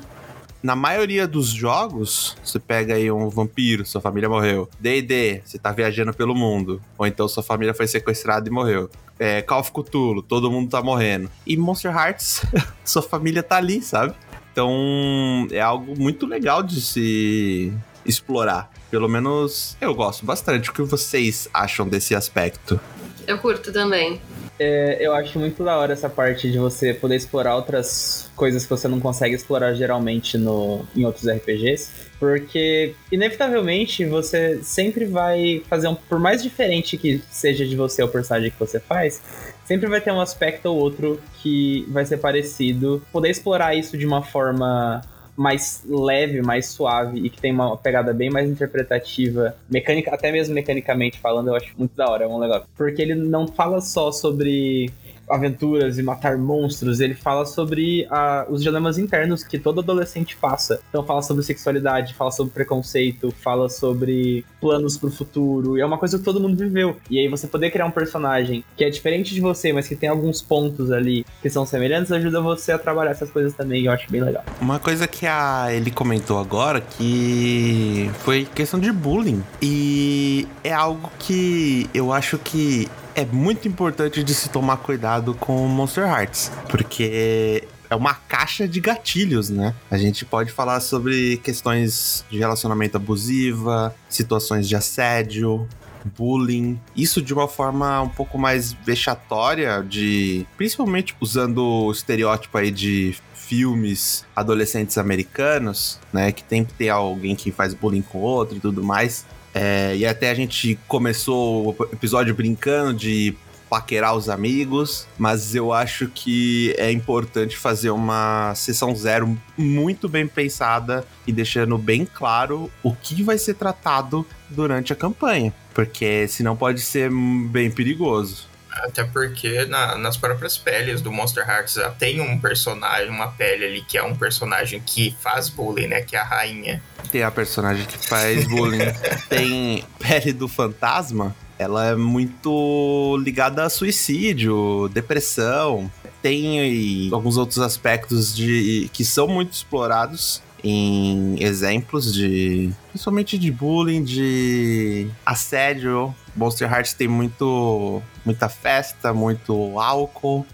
na 0.62 0.74
maioria 0.74 1.26
dos 1.26 1.48
jogos, 1.48 2.36
você 2.42 2.58
pega 2.58 2.94
aí 2.94 3.10
um 3.10 3.28
vampiro, 3.28 3.86
sua 3.86 4.00
família 4.00 4.28
morreu. 4.28 4.68
D&D, 4.80 5.42
você 5.44 5.58
tá 5.58 5.70
viajando 5.70 6.12
pelo 6.12 6.34
mundo. 6.34 6.82
Ou 6.96 7.06
então 7.06 7.28
sua 7.28 7.42
família 7.42 7.72
foi 7.72 7.86
sequestrada 7.86 8.48
e 8.48 8.52
morreu. 8.52 8.90
É, 9.18 9.40
Call 9.42 9.60
of 9.60 9.72
Cthulhu, 9.72 10.22
todo 10.22 10.50
mundo 10.50 10.68
tá 10.68 10.82
morrendo. 10.82 11.30
E 11.46 11.56
Monster 11.56 11.94
Hearts, 11.94 12.42
sua 12.84 13.02
família 13.02 13.42
tá 13.42 13.56
ali, 13.56 13.80
sabe? 13.80 14.14
Então, 14.52 15.46
é 15.52 15.60
algo 15.60 15.96
muito 15.96 16.26
legal 16.26 16.64
de 16.64 16.80
se 16.80 17.72
explorar. 18.04 18.68
Pelo 18.90 19.08
menos 19.08 19.76
eu 19.80 19.94
gosto 19.94 20.24
bastante. 20.24 20.70
O 20.70 20.72
que 20.72 20.82
vocês 20.82 21.48
acham 21.52 21.88
desse 21.88 22.14
aspecto? 22.14 22.80
Eu 23.26 23.38
curto 23.38 23.70
também. 23.72 24.20
É, 24.58 24.96
eu 25.00 25.12
acho 25.12 25.38
muito 25.38 25.62
da 25.62 25.76
hora 25.76 25.92
essa 25.92 26.08
parte 26.08 26.50
de 26.50 26.58
você 26.58 26.92
poder 26.92 27.14
explorar 27.14 27.54
outras 27.54 28.28
coisas 28.34 28.64
que 28.64 28.70
você 28.70 28.88
não 28.88 28.98
consegue 28.98 29.34
explorar 29.34 29.74
geralmente 29.74 30.36
no, 30.36 30.84
em 30.96 31.04
outros 31.04 31.28
RPGs. 31.28 32.08
Porque, 32.18 32.94
inevitavelmente, 33.12 34.04
você 34.04 34.60
sempre 34.62 35.04
vai 35.04 35.62
fazer 35.68 35.88
um. 35.88 35.94
Por 35.94 36.18
mais 36.18 36.42
diferente 36.42 36.96
que 36.96 37.22
seja 37.30 37.64
de 37.64 37.76
você 37.76 38.02
o 38.02 38.08
personagem 38.08 38.50
que 38.50 38.58
você 38.58 38.80
faz, 38.80 39.22
sempre 39.64 39.88
vai 39.88 40.00
ter 40.00 40.10
um 40.10 40.20
aspecto 40.20 40.66
ou 40.66 40.76
outro 40.78 41.20
que 41.40 41.86
vai 41.90 42.04
ser 42.04 42.16
parecido. 42.16 43.00
Poder 43.12 43.30
explorar 43.30 43.76
isso 43.76 43.96
de 43.96 44.04
uma 44.04 44.22
forma 44.22 45.00
mais 45.38 45.84
leve, 45.88 46.42
mais 46.42 46.66
suave 46.66 47.20
e 47.20 47.30
que 47.30 47.40
tem 47.40 47.52
uma 47.52 47.76
pegada 47.76 48.12
bem 48.12 48.28
mais 48.28 48.50
interpretativa, 48.50 49.54
mecânica, 49.70 50.12
até 50.12 50.32
mesmo 50.32 50.52
mecanicamente 50.52 51.18
falando, 51.20 51.48
eu 51.48 51.54
acho 51.54 51.72
muito 51.78 51.94
da 51.94 52.10
hora, 52.10 52.24
é 52.24 52.28
um 52.28 52.38
legal. 52.38 52.66
Porque 52.76 53.00
ele 53.00 53.14
não 53.14 53.46
fala 53.46 53.80
só 53.80 54.10
sobre 54.10 54.90
aventuras 55.30 55.98
e 55.98 56.02
matar 56.02 56.36
monstros, 56.36 57.00
ele 57.00 57.14
fala 57.14 57.44
sobre 57.44 58.06
a, 58.10 58.46
os 58.48 58.62
dilemas 58.62 58.98
internos 58.98 59.42
que 59.42 59.58
todo 59.58 59.80
adolescente 59.80 60.36
passa. 60.36 60.80
Então 60.88 61.04
fala 61.04 61.22
sobre 61.22 61.42
sexualidade, 61.42 62.14
fala 62.14 62.30
sobre 62.30 62.52
preconceito, 62.52 63.32
fala 63.42 63.68
sobre 63.68 64.44
planos 64.60 64.96
pro 64.96 65.10
futuro, 65.10 65.76
e 65.76 65.80
é 65.80 65.86
uma 65.86 65.98
coisa 65.98 66.18
que 66.18 66.24
todo 66.24 66.40
mundo 66.40 66.56
viveu. 66.56 66.96
E 67.10 67.18
aí 67.18 67.28
você 67.28 67.46
poder 67.46 67.70
criar 67.70 67.86
um 67.86 67.90
personagem 67.90 68.64
que 68.76 68.84
é 68.84 68.90
diferente 68.90 69.34
de 69.34 69.40
você, 69.40 69.72
mas 69.72 69.86
que 69.86 69.96
tem 69.96 70.08
alguns 70.08 70.42
pontos 70.42 70.90
ali 70.90 71.24
que 71.42 71.50
são 71.50 71.64
semelhantes, 71.64 72.10
ajuda 72.12 72.40
você 72.40 72.72
a 72.72 72.78
trabalhar 72.78 73.10
essas 73.10 73.30
coisas 73.30 73.54
também, 73.54 73.84
eu 73.84 73.92
acho 73.92 74.10
bem 74.10 74.22
legal. 74.22 74.44
Uma 74.60 74.78
coisa 74.78 75.06
que 75.06 75.26
a 75.26 75.68
ele 75.70 75.90
comentou 75.90 76.38
agora 76.38 76.80
que 76.80 78.10
foi 78.20 78.44
questão 78.54 78.78
de 78.78 78.90
bullying. 78.92 79.42
E 79.60 80.46
é 80.62 80.72
algo 80.72 81.10
que 81.18 81.88
eu 81.92 82.12
acho 82.12 82.38
que 82.38 82.88
é 83.18 83.24
muito 83.24 83.66
importante 83.66 84.22
de 84.22 84.32
se 84.32 84.48
tomar 84.48 84.76
cuidado 84.76 85.34
com 85.34 85.66
Monster 85.66 86.04
Hearts, 86.04 86.52
porque 86.68 87.66
é 87.90 87.96
uma 87.96 88.14
caixa 88.14 88.68
de 88.68 88.78
gatilhos, 88.78 89.50
né? 89.50 89.74
A 89.90 89.98
gente 89.98 90.24
pode 90.24 90.52
falar 90.52 90.78
sobre 90.78 91.38
questões 91.38 92.24
de 92.30 92.38
relacionamento 92.38 92.96
abusiva, 92.96 93.92
situações 94.08 94.68
de 94.68 94.76
assédio, 94.76 95.68
bullying, 96.16 96.78
isso 96.96 97.20
de 97.20 97.34
uma 97.34 97.48
forma 97.48 98.00
um 98.02 98.08
pouco 98.08 98.38
mais 98.38 98.72
vexatória, 98.72 99.82
de 99.82 100.46
principalmente 100.56 101.16
usando 101.20 101.58
o 101.58 101.90
estereótipo 101.90 102.56
aí 102.56 102.70
de 102.70 103.16
filmes 103.34 104.24
adolescentes 104.36 104.96
americanos, 104.96 105.98
né, 106.12 106.30
que 106.30 106.44
tem 106.44 106.64
que 106.64 106.72
ter 106.74 106.90
alguém 106.90 107.34
que 107.34 107.50
faz 107.50 107.74
bullying 107.74 108.02
com 108.02 108.18
outro 108.18 108.58
e 108.58 108.60
tudo 108.60 108.84
mais. 108.84 109.26
É, 109.60 109.96
e 109.96 110.06
até 110.06 110.30
a 110.30 110.34
gente 110.34 110.78
começou 110.86 111.76
o 111.76 111.84
episódio 111.92 112.32
brincando 112.32 112.94
de 112.94 113.34
paquerar 113.68 114.14
os 114.14 114.28
amigos, 114.28 115.08
mas 115.18 115.52
eu 115.52 115.72
acho 115.72 116.08
que 116.08 116.72
é 116.78 116.92
importante 116.92 117.56
fazer 117.56 117.90
uma 117.90 118.54
sessão 118.54 118.94
zero 118.94 119.36
muito 119.56 120.08
bem 120.08 120.28
pensada 120.28 121.04
e 121.26 121.32
deixando 121.32 121.76
bem 121.76 122.06
claro 122.06 122.70
o 122.84 122.94
que 122.94 123.20
vai 123.22 123.36
ser 123.36 123.54
tratado 123.54 124.24
durante 124.48 124.92
a 124.92 124.96
campanha, 124.96 125.52
porque 125.74 126.28
senão 126.28 126.56
pode 126.56 126.80
ser 126.80 127.10
bem 127.50 127.68
perigoso. 127.68 128.48
Até 128.84 129.04
porque 129.04 129.64
na, 129.66 129.96
nas 129.96 130.16
próprias 130.16 130.56
peles 130.56 131.00
do 131.00 131.12
Monster 131.12 131.48
Hearts 131.48 131.74
já 131.74 131.90
tem 131.90 132.20
um 132.20 132.38
personagem, 132.38 133.08
uma 133.08 133.28
pele 133.28 133.64
ali 133.64 133.82
que 133.82 133.98
é 133.98 134.02
um 134.02 134.14
personagem 134.14 134.80
que 134.84 135.16
faz 135.20 135.48
bullying, 135.48 135.88
né? 135.88 136.02
Que 136.02 136.16
é 136.16 136.20
a 136.20 136.24
rainha. 136.24 136.82
Tem 137.10 137.22
a 137.22 137.30
personagem 137.30 137.84
que 137.86 137.98
faz 138.06 138.46
bullying. 138.46 138.78
tem 139.28 139.84
pele 139.98 140.32
do 140.32 140.48
fantasma. 140.48 141.34
Ela 141.58 141.86
é 141.86 141.96
muito 141.96 143.18
ligada 143.22 143.64
a 143.64 143.68
suicídio, 143.68 144.88
depressão. 144.92 145.90
Tem 146.22 147.10
alguns 147.12 147.36
outros 147.36 147.58
aspectos 147.58 148.34
de 148.34 148.88
que 148.92 149.04
são 149.04 149.26
muito 149.26 149.52
explorados 149.52 150.42
em 150.62 151.36
exemplos 151.42 152.12
de. 152.12 152.70
principalmente 152.90 153.38
de 153.38 153.50
bullying, 153.50 154.02
de 154.02 155.08
assédio. 155.24 156.14
Monster 156.38 156.72
Hearts 156.72 156.94
tem 156.94 157.08
muito. 157.08 158.00
muita 158.24 158.48
festa, 158.48 159.12
muito 159.12 159.78
álcool. 159.78 160.46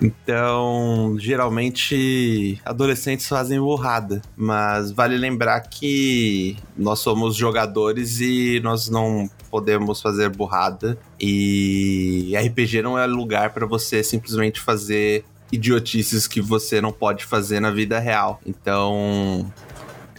Então, 0.00 1.16
geralmente, 1.18 2.60
adolescentes 2.64 3.26
fazem 3.28 3.58
burrada. 3.58 4.20
Mas 4.36 4.90
vale 4.90 5.16
lembrar 5.16 5.60
que 5.60 6.56
nós 6.76 6.98
somos 6.98 7.36
jogadores 7.36 8.20
e 8.20 8.60
nós 8.62 8.88
não 8.88 9.30
podemos 9.50 10.00
fazer 10.00 10.28
burrada. 10.30 10.98
E 11.20 12.32
RPG 12.36 12.82
não 12.82 12.98
é 12.98 13.06
lugar 13.06 13.50
para 13.54 13.66
você 13.66 14.02
simplesmente 14.02 14.60
fazer 14.60 15.24
idiotices 15.50 16.26
que 16.26 16.40
você 16.40 16.80
não 16.80 16.92
pode 16.92 17.24
fazer 17.24 17.60
na 17.60 17.70
vida 17.70 17.98
real. 17.98 18.40
Então, 18.44 19.50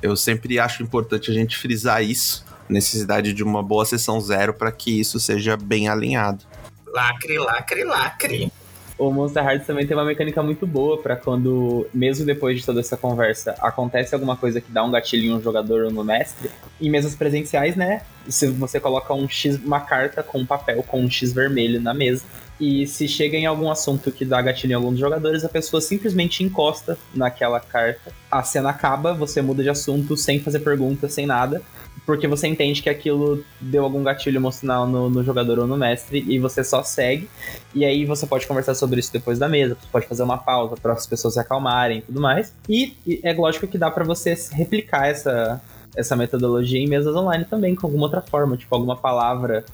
eu 0.02 0.16
sempre 0.16 0.60
acho 0.60 0.84
importante 0.84 1.30
a 1.32 1.34
gente 1.34 1.58
frisar 1.58 2.04
isso, 2.04 2.46
necessidade 2.70 3.34
de 3.34 3.44
uma 3.44 3.64
boa 3.64 3.86
sessão 3.86 4.20
zero 4.20 4.54
para 4.54 4.72
que 4.72 5.00
isso 5.00 5.20
seja 5.20 5.56
bem 5.56 5.88
alinhado. 5.88 6.44
Lacre, 6.88 7.38
lacre, 7.38 7.84
lacre. 7.84 8.52
O 8.98 9.12
Monster 9.12 9.46
Hearts 9.46 9.68
também 9.68 9.86
tem 9.86 9.96
uma 9.96 10.04
mecânica 10.04 10.42
muito 10.42 10.66
boa 10.66 10.98
para 11.00 11.16
quando, 11.16 11.86
mesmo 11.94 12.26
depois 12.26 12.60
de 12.60 12.66
toda 12.66 12.80
essa 12.80 12.98
conversa, 12.98 13.56
acontece 13.60 14.16
alguma 14.16 14.36
coisa 14.36 14.60
que 14.60 14.72
dá 14.72 14.84
um 14.84 14.90
gatilho 14.90 15.36
no 15.36 15.42
jogador 15.42 15.86
ou 15.86 15.92
no 15.92 16.04
mestre. 16.04 16.50
Em 16.82 16.90
mesas 16.90 17.16
presenciais, 17.16 17.76
né? 17.76 18.02
Se 18.28 18.48
você 18.48 18.80
coloca 18.80 19.14
um 19.14 19.30
X, 19.30 19.56
uma 19.64 19.82
carta 19.82 20.24
com 20.24 20.40
um 20.40 20.46
papel 20.48 20.82
com 20.82 21.02
um 21.02 21.10
X 21.10 21.32
vermelho 21.32 21.80
na 21.80 21.94
mesa, 21.94 22.24
e 22.60 22.88
se 22.88 23.08
chega 23.08 23.38
em 23.38 23.46
algum 23.46 23.70
assunto 23.70 24.12
que 24.12 24.26
dá 24.26 24.42
gatilho 24.42 24.72
em 24.72 24.76
alguns 24.76 24.98
jogadores, 24.98 25.46
a 25.46 25.50
pessoa 25.50 25.80
simplesmente 25.80 26.44
encosta 26.44 26.98
naquela 27.14 27.60
carta. 27.60 28.12
A 28.32 28.42
cena 28.42 28.72
acaba, 28.72 29.14
você 29.14 29.44
muda 29.44 29.62
de 29.62 29.70
assunto 29.70 30.18
sem 30.18 30.40
fazer 30.40 30.62
pergunta, 30.62 31.08
sem 31.08 31.28
nada, 31.28 31.62
porque 32.08 32.26
você 32.26 32.48
entende 32.48 32.82
que 32.82 32.90
aquilo 32.90 33.44
deu 33.60 33.84
algum 33.84 34.02
gatilho 34.02 34.38
emocional 34.38 34.88
no, 34.88 35.10
no, 35.10 35.22
jogador 35.26 35.60
ou 35.60 35.68
no 35.68 35.76
mestre 35.76 36.24
e 36.26 36.40
você 36.40 36.64
só 36.64 36.82
segue. 36.82 37.30
E 37.76 37.84
aí 37.84 38.06
você 38.06 38.26
pode 38.26 38.48
conversar 38.48 38.76
sobre 38.76 39.02
isso 39.02 39.12
depois 39.12 39.38
da 39.38 39.50
mesa, 39.50 39.76
você 39.76 39.88
pode 39.92 40.08
fazer 40.08 40.24
uma 40.24 40.38
pausa 40.38 40.78
para 40.82 40.94
as 40.94 41.06
pessoas 41.06 41.34
se 41.34 41.40
acalmarem 41.42 41.98
e 41.98 42.02
tudo 42.02 42.22
mais. 42.22 42.54
E, 42.70 42.96
e 43.06 43.20
é 43.24 43.34
lógico 43.34 43.68
que 43.68 43.78
dá 43.78 43.92
para 43.92 44.06
você 44.06 44.34
replicar 44.54 45.08
essa 45.08 45.62
essa 45.96 46.16
metodologia 46.16 46.80
em 46.80 46.88
mesas 46.88 47.16
online 47.16 47.44
também, 47.44 47.74
com 47.74 47.88
alguma 47.88 48.04
outra 48.04 48.22
forma, 48.22 48.56
tipo 48.56 48.74
alguma 48.74 48.96
palavra 48.96 49.66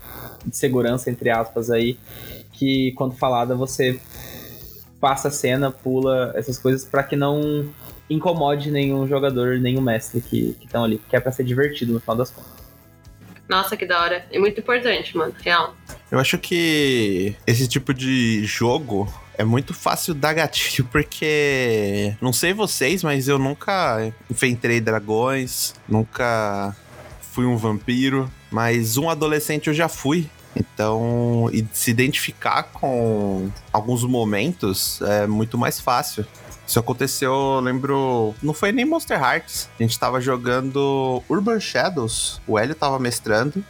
de 0.46 0.56
segurança, 0.56 1.12
entre 1.12 1.30
aspas, 1.30 1.70
aí, 1.70 1.98
que 2.54 2.94
quando 2.94 3.14
falada 3.14 3.54
você 3.54 4.00
passa 5.02 5.28
a 5.28 5.32
cena, 5.32 5.70
pula 5.70 6.32
essas 6.34 6.58
coisas 6.58 6.86
para 6.86 7.04
que 7.04 7.18
não 7.18 7.68
incomode 8.10 8.70
nenhum 8.72 9.08
jogador, 9.08 9.60
nenhum 9.60 9.82
mestre 9.82 10.22
que 10.22 10.58
estão 10.62 10.84
ali, 10.84 11.02
que 11.10 11.16
é 11.16 11.20
pra 11.20 11.32
ser 11.32 11.44
divertido 11.44 11.94
no 11.94 12.00
final 12.00 12.16
das 12.16 12.30
contas. 12.30 12.64
Nossa, 13.48 13.76
que 13.76 13.86
da 13.86 14.02
hora. 14.02 14.26
É 14.32 14.40
muito 14.40 14.60
importante, 14.60 15.16
mano. 15.18 15.34
Real. 15.44 15.76
Eu 16.10 16.20
acho 16.20 16.38
que 16.38 17.36
esse 17.46 17.68
tipo 17.68 17.94
de 17.94 18.44
jogo 18.46 19.12
é 19.38 19.44
muito 19.44 19.74
fácil 19.74 20.14
dar 20.14 20.34
gatilho, 20.34 20.88
porque. 20.92 22.16
Não 22.22 22.32
sei 22.32 22.54
vocês, 22.54 23.04
mas 23.04 23.28
eu 23.28 23.38
nunca 23.38 24.14
enfrentei 24.30 24.80
dragões, 24.80 25.74
nunca 25.88 26.76
fui 27.22 27.46
um 27.46 27.58
vampiro, 27.58 28.32
mas 28.50 28.98
um 28.98 29.10
adolescente 29.10 29.68
eu 29.68 29.74
já 29.74 29.88
fui. 29.88 30.30
Então, 30.56 31.50
se 31.72 31.90
identificar 31.90 32.64
com 32.64 33.50
alguns 33.72 34.04
momentos 34.04 35.02
é 35.02 35.26
muito 35.26 35.58
mais 35.58 35.80
fácil. 35.80 36.26
Isso 36.74 36.80
aconteceu, 36.80 37.32
eu 37.32 37.60
lembro. 37.60 38.34
Não 38.42 38.52
foi 38.52 38.72
nem 38.72 38.84
Monster 38.84 39.22
Hearts. 39.22 39.70
A 39.80 39.84
gente 39.84 40.00
tava 40.00 40.20
jogando 40.20 41.22
Urban 41.30 41.60
Shadows. 41.60 42.42
O 42.48 42.58
Hélio 42.58 42.74
tava 42.74 42.98
mestrando. 42.98 43.64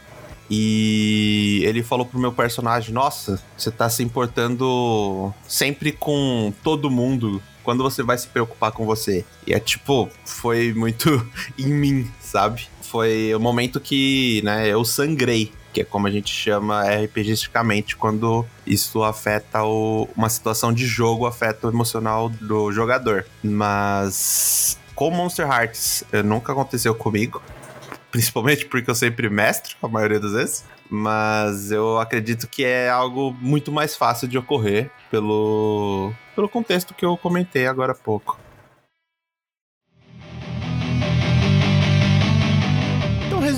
E 0.50 1.60
ele 1.64 1.82
falou 1.82 2.06
pro 2.06 2.18
meu 2.18 2.32
personagem: 2.32 2.94
Nossa, 2.94 3.38
você 3.58 3.70
tá 3.70 3.90
se 3.90 4.02
importando 4.02 5.34
sempre 5.46 5.92
com 5.92 6.50
todo 6.62 6.90
mundo. 6.90 7.42
Quando 7.62 7.82
você 7.82 8.02
vai 8.02 8.16
se 8.16 8.26
preocupar 8.26 8.72
com 8.72 8.86
você? 8.86 9.22
E 9.46 9.52
é 9.52 9.60
tipo, 9.60 10.08
foi 10.24 10.72
muito 10.72 11.10
em 11.58 11.74
mim, 11.74 12.10
sabe? 12.18 12.70
Foi 12.94 13.34
o 13.34 13.40
momento 13.40 13.80
que, 13.80 14.40
né, 14.44 14.68
eu 14.68 14.84
sangrei 14.84 15.50
que 15.72 15.80
é 15.80 15.84
como 15.84 16.06
a 16.06 16.10
gente 16.12 16.32
chama 16.32 16.84
RPGisticamente 16.84 17.96
quando 17.96 18.46
isso 18.64 19.02
afeta 19.02 19.64
o, 19.64 20.08
uma 20.16 20.28
situação 20.28 20.72
de 20.72 20.86
jogo, 20.86 21.26
afeta 21.26 21.66
o 21.66 21.70
emocional 21.70 22.28
do 22.28 22.70
jogador. 22.70 23.26
Mas 23.42 24.78
com 24.94 25.10
Monster 25.10 25.44
Hearts 25.44 26.04
nunca 26.24 26.52
aconteceu 26.52 26.94
comigo, 26.94 27.42
principalmente 28.12 28.66
porque 28.66 28.88
eu 28.88 28.94
sempre 28.94 29.28
mestro 29.28 29.74
a 29.82 29.88
maioria 29.88 30.20
das 30.20 30.30
vezes. 30.30 30.64
Mas 30.88 31.72
eu 31.72 31.98
acredito 31.98 32.46
que 32.46 32.64
é 32.64 32.88
algo 32.88 33.36
muito 33.40 33.72
mais 33.72 33.96
fácil 33.96 34.28
de 34.28 34.38
ocorrer 34.38 34.92
pelo, 35.10 36.12
pelo 36.36 36.48
contexto 36.48 36.94
que 36.94 37.04
eu 37.04 37.16
comentei 37.16 37.66
agora 37.66 37.90
há 37.90 37.96
pouco. 37.96 38.43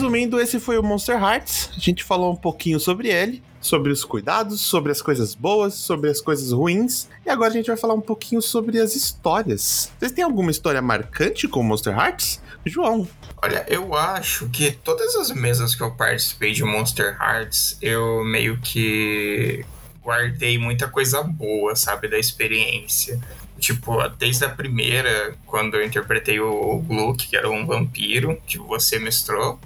Resumindo, 0.07 0.41
esse 0.41 0.61
foi 0.61 0.79
o 0.79 0.83
Monster 0.85 1.21
Hearts. 1.21 1.71
A 1.77 1.81
gente 1.81 2.05
falou 2.05 2.33
um 2.33 2.37
pouquinho 2.37 2.79
sobre 2.79 3.09
ele, 3.09 3.43
sobre 3.61 3.91
os 3.91 4.05
cuidados, 4.05 4.61
sobre 4.61 4.93
as 4.93 5.03
coisas 5.03 5.35
boas, 5.35 5.75
sobre 5.75 6.09
as 6.09 6.21
coisas 6.21 6.53
ruins. 6.53 7.09
E 7.25 7.31
agora 7.31 7.51
a 7.51 7.53
gente 7.53 7.67
vai 7.67 7.77
falar 7.77 7.95
um 7.95 8.01
pouquinho 8.01 8.41
sobre 8.41 8.79
as 8.79 8.95
histórias. 8.95 9.91
Vocês 9.99 10.13
têm 10.13 10.23
alguma 10.23 10.53
história 10.53 10.81
marcante 10.81 11.49
com 11.49 11.61
Monster 11.61 11.93
Hearts? 11.93 12.41
João. 12.65 13.09
Olha, 13.43 13.65
eu 13.69 13.95
acho 13.95 14.49
que 14.49 14.71
todas 14.71 15.17
as 15.17 15.33
mesas 15.33 15.75
que 15.75 15.83
eu 15.83 15.91
participei 15.91 16.53
de 16.53 16.63
Monster 16.63 17.17
Hearts, 17.21 17.77
eu 17.83 18.25
meio 18.25 18.59
que 18.61 19.65
guardei 20.03 20.57
muita 20.57 20.87
coisa 20.87 21.21
boa, 21.23 21.75
sabe, 21.75 22.07
da 22.07 22.19
experiência. 22.19 23.21
Tipo, 23.59 24.07
desde 24.11 24.45
a 24.45 24.49
primeira, 24.51 25.35
quando 25.47 25.75
eu 25.75 25.85
interpretei 25.85 26.39
o 26.39 26.79
Gluck, 26.79 27.27
que 27.27 27.37
era 27.37 27.51
um 27.51 27.67
vampiro, 27.67 28.41
que 28.47 28.59
você 28.59 29.01
mestrou. 29.01 29.59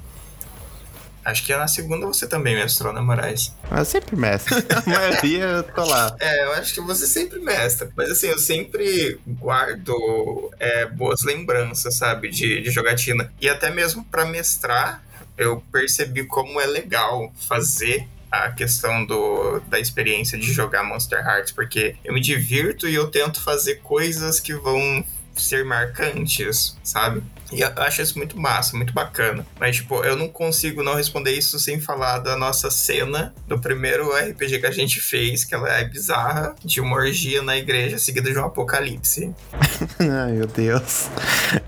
Acho 1.31 1.45
que 1.45 1.55
na 1.55 1.69
segunda 1.69 2.07
você 2.07 2.27
também 2.27 2.57
mestrou, 2.57 2.93
né, 2.93 3.01
Moraes? 3.01 3.55
Eu 3.71 3.85
sempre 3.85 4.17
mestre. 4.17 4.55
A 4.75 4.91
maioria 4.91 5.45
eu 5.45 5.63
tô 5.63 5.85
lá. 5.85 6.17
É, 6.19 6.45
eu 6.45 6.53
acho 6.53 6.75
que 6.75 6.81
você 6.81 7.07
sempre 7.07 7.39
mestra. 7.39 7.91
Mas 7.97 8.11
assim, 8.11 8.27
eu 8.27 8.39
sempre 8.39 9.19
guardo 9.27 10.51
é, 10.59 10.87
boas 10.87 11.23
lembranças, 11.23 11.95
sabe, 11.95 12.31
de, 12.31 12.63
de 12.63 12.71
jogatina. 12.71 13.33
E 13.41 13.49
até 13.49 13.71
mesmo 13.71 14.05
para 14.05 14.25
mestrar, 14.25 15.03
eu 15.37 15.63
percebi 15.73 16.25
como 16.25 16.61
é 16.61 16.67
legal 16.67 17.33
fazer 17.49 18.07
a 18.31 18.51
questão 18.51 19.05
do, 19.05 19.61
da 19.69 19.81
experiência 19.81 20.39
de 20.39 20.53
jogar 20.53 20.85
Monster 20.85 21.19
Hearts, 21.19 21.53
porque 21.53 21.97
eu 22.05 22.15
me 22.15 22.21
divirto 22.21 22.89
e 22.89 22.95
eu 22.95 23.09
tento 23.09 23.43
fazer 23.43 23.77
coisas 23.77 24.39
que 24.39 24.55
vão 24.55 25.05
ser 25.35 25.65
marcantes, 25.65 26.77
sabe? 26.83 27.23
E 27.52 27.61
eu 27.61 27.71
acho 27.76 28.02
isso 28.02 28.16
muito 28.16 28.38
massa, 28.38 28.76
muito 28.76 28.92
bacana. 28.92 29.47
Mas, 29.59 29.76
tipo, 29.76 30.04
eu 30.04 30.16
não 30.16 30.28
consigo 30.28 30.83
não 30.83 30.95
responder 30.95 31.33
isso 31.33 31.59
sem 31.59 31.80
falar 31.80 32.19
da 32.19 32.37
nossa 32.37 32.71
cena 32.71 33.35
do 33.47 33.59
primeiro 33.59 34.11
RPG 34.11 34.61
que 34.61 34.66
a 34.66 34.71
gente 34.71 35.00
fez, 35.00 35.45
que 35.45 35.54
ela 35.54 35.69
é 35.69 35.85
bizarra, 35.85 36.54
de 36.64 36.80
uma 36.80 36.97
orgia 36.97 37.42
na 37.42 37.57
igreja 37.57 37.99
seguida 37.99 38.30
de 38.30 38.38
um 38.38 38.45
apocalipse. 38.45 39.33
Ai, 39.99 40.33
meu 40.33 40.47
Deus. 40.47 41.09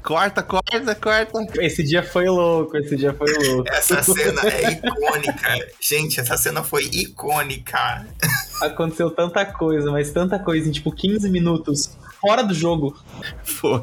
Corta, 0.02 0.42
corta, 0.42 0.94
corta. 0.94 1.44
Esse 1.60 1.82
dia 1.82 2.02
foi 2.02 2.28
louco, 2.28 2.76
esse 2.76 2.96
dia 2.96 3.12
foi 3.12 3.32
louco. 3.32 3.68
Essa 3.68 4.02
cena 4.02 4.42
é 4.42 4.72
icônica. 4.72 5.68
Gente, 5.80 6.20
essa 6.20 6.36
cena 6.36 6.62
foi 6.62 6.84
icônica. 6.92 8.06
Aconteceu 8.62 9.10
tanta 9.10 9.44
coisa, 9.44 9.90
mas 9.90 10.10
tanta 10.10 10.38
coisa 10.38 10.68
em, 10.68 10.72
tipo, 10.72 10.92
15 10.92 11.28
minutos 11.30 11.96
fora 12.20 12.42
do 12.42 12.54
jogo. 12.54 12.96
Foi. 13.44 13.82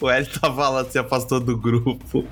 O 0.00 0.08
Hélio 0.08 0.40
tava 0.40 0.68
lá, 0.68 0.84
se 0.84 0.98
afastou 0.98 1.40
do 1.40 1.58
grupo. 1.58 2.24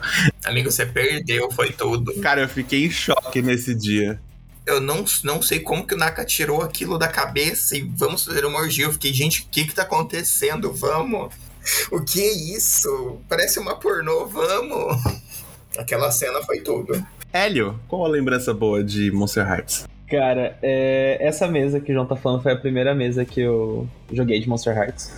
Amigo, 0.44 0.70
você 0.70 0.86
perdeu, 0.86 1.50
foi 1.50 1.72
tudo. 1.72 2.14
Cara, 2.20 2.42
eu 2.42 2.48
fiquei 2.48 2.86
em 2.86 2.90
choque 2.90 3.42
nesse 3.42 3.74
dia. 3.74 4.20
Eu 4.64 4.80
não, 4.80 5.04
não 5.24 5.42
sei 5.42 5.58
como 5.58 5.84
que 5.84 5.94
o 5.94 5.98
Naka 5.98 6.24
tirou 6.24 6.62
aquilo 6.62 6.96
da 6.96 7.08
cabeça 7.08 7.76
e 7.76 7.80
vamos 7.80 8.24
fazer 8.24 8.44
uma 8.44 8.60
orgia. 8.60 8.84
Eu 8.84 8.92
fiquei, 8.92 9.12
gente, 9.12 9.42
o 9.42 9.46
que 9.50 9.64
que 9.64 9.74
tá 9.74 9.82
acontecendo? 9.82 10.72
Vamos. 10.72 11.34
O 11.90 12.00
que 12.00 12.20
é 12.20 12.32
isso? 12.56 13.18
Parece 13.28 13.58
uma 13.58 13.76
pornô, 13.76 14.26
vamos. 14.26 15.02
Aquela 15.76 16.10
cena 16.12 16.40
foi 16.42 16.60
tudo. 16.60 17.04
Hélio, 17.32 17.80
qual 17.88 18.04
a 18.04 18.08
lembrança 18.08 18.52
boa 18.52 18.84
de 18.84 19.10
Monster 19.10 19.46
Hearts? 19.46 19.86
Cara, 20.12 20.58
é, 20.60 21.16
essa 21.20 21.48
mesa 21.48 21.80
que 21.80 21.90
o 21.90 21.94
João 21.94 22.04
tá 22.04 22.14
falando 22.14 22.42
foi 22.42 22.52
a 22.52 22.56
primeira 22.56 22.94
mesa 22.94 23.24
que 23.24 23.40
eu 23.40 23.88
joguei 24.12 24.38
de 24.38 24.46
Monster 24.46 24.76
Hearts. 24.76 25.10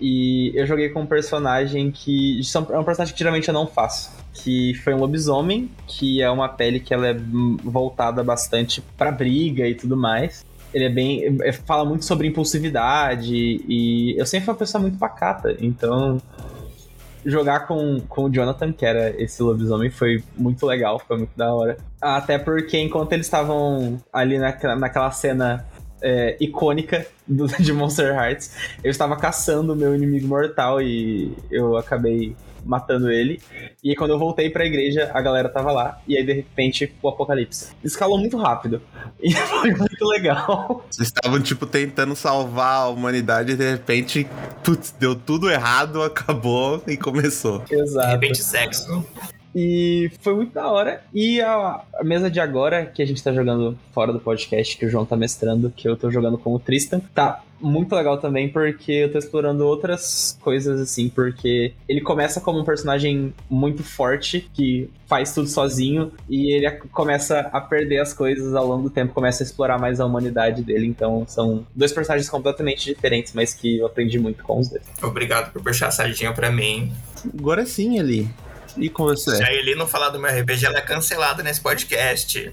E 0.00 0.52
eu 0.54 0.64
joguei 0.64 0.90
com 0.90 1.00
um 1.00 1.06
personagem 1.06 1.90
que. 1.90 2.40
É 2.70 2.78
um 2.78 2.84
personagem 2.84 3.12
que 3.12 3.18
geralmente 3.18 3.48
eu 3.48 3.54
não 3.54 3.66
faço. 3.66 4.12
Que 4.32 4.74
foi 4.84 4.94
um 4.94 4.98
lobisomem, 4.98 5.68
que 5.88 6.22
é 6.22 6.30
uma 6.30 6.48
pele 6.48 6.78
que 6.78 6.94
ela 6.94 7.08
é 7.08 7.16
voltada 7.64 8.22
bastante 8.22 8.80
pra 8.96 9.10
briga 9.10 9.66
e 9.66 9.74
tudo 9.74 9.96
mais. 9.96 10.44
Ele 10.72 10.84
é 10.84 10.88
bem. 10.88 11.38
fala 11.66 11.84
muito 11.84 12.04
sobre 12.04 12.28
impulsividade. 12.28 13.34
E 13.34 14.14
eu 14.16 14.24
sempre 14.24 14.44
fui 14.44 14.54
uma 14.54 14.58
pessoa 14.58 14.80
muito 14.80 14.98
pacata. 14.98 15.56
Então. 15.58 16.22
Jogar 17.24 17.66
com, 17.66 18.00
com 18.08 18.24
o 18.24 18.30
Jonathan, 18.30 18.72
que 18.72 18.84
era 18.84 19.10
esse 19.22 19.42
lobisomem, 19.42 19.90
foi 19.90 20.22
muito 20.36 20.66
legal, 20.66 20.98
foi 20.98 21.18
muito 21.18 21.36
da 21.36 21.54
hora. 21.54 21.76
Até 22.00 22.38
porque 22.38 22.78
enquanto 22.78 23.12
eles 23.12 23.26
estavam 23.26 24.00
ali 24.12 24.38
naquela, 24.38 24.74
naquela 24.74 25.10
cena 25.10 25.64
é, 26.02 26.36
icônica 26.40 27.06
do, 27.26 27.46
de 27.62 27.72
Monster 27.72 28.14
Hearts. 28.14 28.54
Eu 28.82 28.90
estava 28.90 29.16
caçando 29.16 29.72
o 29.72 29.76
meu 29.76 29.94
inimigo 29.94 30.26
mortal 30.26 30.82
e 30.82 31.32
eu 31.50 31.76
acabei 31.76 32.36
matando 32.64 33.10
ele. 33.10 33.40
E 33.82 33.90
aí, 33.90 33.96
quando 33.96 34.12
eu 34.12 34.18
voltei 34.18 34.50
pra 34.50 34.64
igreja, 34.64 35.10
a 35.12 35.20
galera 35.20 35.48
tava 35.48 35.72
lá. 35.72 36.00
E 36.06 36.16
aí, 36.16 36.24
de 36.24 36.32
repente, 36.32 36.92
o 37.02 37.08
apocalipse. 37.08 37.72
Escalou 37.82 38.18
muito 38.18 38.36
rápido. 38.36 38.80
E 39.22 39.32
foi 39.32 39.70
muito 39.70 40.04
legal. 40.04 40.84
Vocês 40.90 41.06
estavam, 41.06 41.40
tipo, 41.40 41.64
tentando 41.64 42.16
salvar 42.16 42.82
a 42.82 42.88
humanidade 42.88 43.52
e 43.52 43.56
de 43.56 43.70
repente, 43.70 44.26
putz, 44.64 44.90
deu 44.98 45.14
tudo 45.14 45.48
errado, 45.48 46.02
acabou 46.02 46.82
e 46.88 46.96
começou. 46.96 47.62
Exato. 47.70 48.06
De 48.06 48.12
repente, 48.14 48.42
sexo. 48.42 49.06
E 49.54 50.10
foi 50.20 50.34
muito 50.34 50.52
da 50.52 50.70
hora. 50.70 51.02
E 51.12 51.40
a, 51.40 51.82
a, 51.94 52.04
mesa 52.04 52.30
de 52.30 52.40
agora, 52.40 52.86
que 52.86 53.02
a 53.02 53.06
gente 53.06 53.22
tá 53.22 53.32
jogando 53.32 53.78
fora 53.92 54.12
do 54.12 54.20
podcast, 54.20 54.76
que 54.76 54.86
o 54.86 54.88
João 54.88 55.04
tá 55.04 55.16
mestrando, 55.16 55.70
que 55.70 55.88
eu 55.88 55.96
tô 55.96 56.10
jogando 56.10 56.38
com 56.38 56.54
o 56.54 56.58
Tristan, 56.58 57.00
tá 57.14 57.42
muito 57.60 57.94
legal 57.94 58.18
também, 58.18 58.48
porque 58.48 58.90
eu 58.90 59.12
tô 59.12 59.18
explorando 59.18 59.64
outras 59.64 60.36
coisas, 60.40 60.80
assim, 60.80 61.08
porque 61.08 61.72
ele 61.88 62.00
começa 62.00 62.40
como 62.40 62.58
um 62.58 62.64
personagem 62.64 63.32
muito 63.48 63.84
forte, 63.84 64.50
que 64.52 64.90
faz 65.06 65.32
tudo 65.32 65.48
sozinho, 65.48 66.10
e 66.28 66.52
ele 66.52 66.68
começa 66.90 67.40
a 67.52 67.60
perder 67.60 68.00
as 68.00 68.12
coisas 68.12 68.54
ao 68.54 68.66
longo 68.66 68.84
do 68.84 68.90
tempo, 68.90 69.14
começa 69.14 69.42
a 69.42 69.46
explorar 69.46 69.78
mais 69.78 70.00
a 70.00 70.06
humanidade 70.06 70.62
dele. 70.62 70.86
Então, 70.86 71.24
são 71.28 71.64
dois 71.74 71.92
personagens 71.92 72.28
completamente 72.28 72.84
diferentes, 72.84 73.32
mas 73.32 73.54
que 73.54 73.78
eu 73.78 73.86
aprendi 73.86 74.18
muito 74.18 74.42
com 74.42 74.58
os 74.58 74.68
dois. 74.68 74.82
Obrigado 75.00 75.52
por 75.52 75.62
puxar 75.62 75.88
a 75.88 75.92
sardinha 75.92 76.32
pra 76.32 76.50
mim. 76.50 76.92
Agora 77.38 77.64
sim, 77.64 78.00
ali. 78.00 78.28
E 78.76 78.88
com 78.88 79.04
você? 79.04 79.36
Se 79.36 79.42
a 79.42 79.52
Eli 79.52 79.74
não 79.74 79.86
falar 79.86 80.10
do 80.10 80.18
meu 80.18 80.30
RPG, 80.30 80.66
ela 80.66 80.78
é 80.78 80.82
cancelada 80.82 81.42
nesse 81.42 81.60
podcast. 81.60 82.52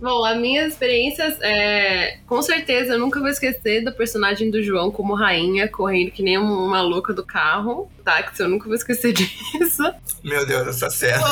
Bom, 0.00 0.24
as 0.24 0.36
minhas 0.36 0.72
experiências, 0.72 1.40
é, 1.40 2.18
com 2.26 2.42
certeza, 2.42 2.94
eu 2.94 2.98
nunca 2.98 3.20
vou 3.20 3.28
esquecer 3.28 3.82
do 3.82 3.92
personagem 3.92 4.50
do 4.50 4.62
João 4.62 4.90
como 4.90 5.14
rainha, 5.14 5.68
correndo 5.68 6.10
que 6.10 6.22
nem 6.22 6.36
uma 6.36 6.82
louca 6.82 7.12
do 7.12 7.24
carro, 7.24 7.90
táxi, 8.04 8.42
eu 8.42 8.48
nunca 8.48 8.66
vou 8.66 8.74
esquecer 8.74 9.12
disso. 9.14 9.82
Meu 10.22 10.46
Deus, 10.46 10.68
essa 10.68 10.90
cena. 10.90 11.24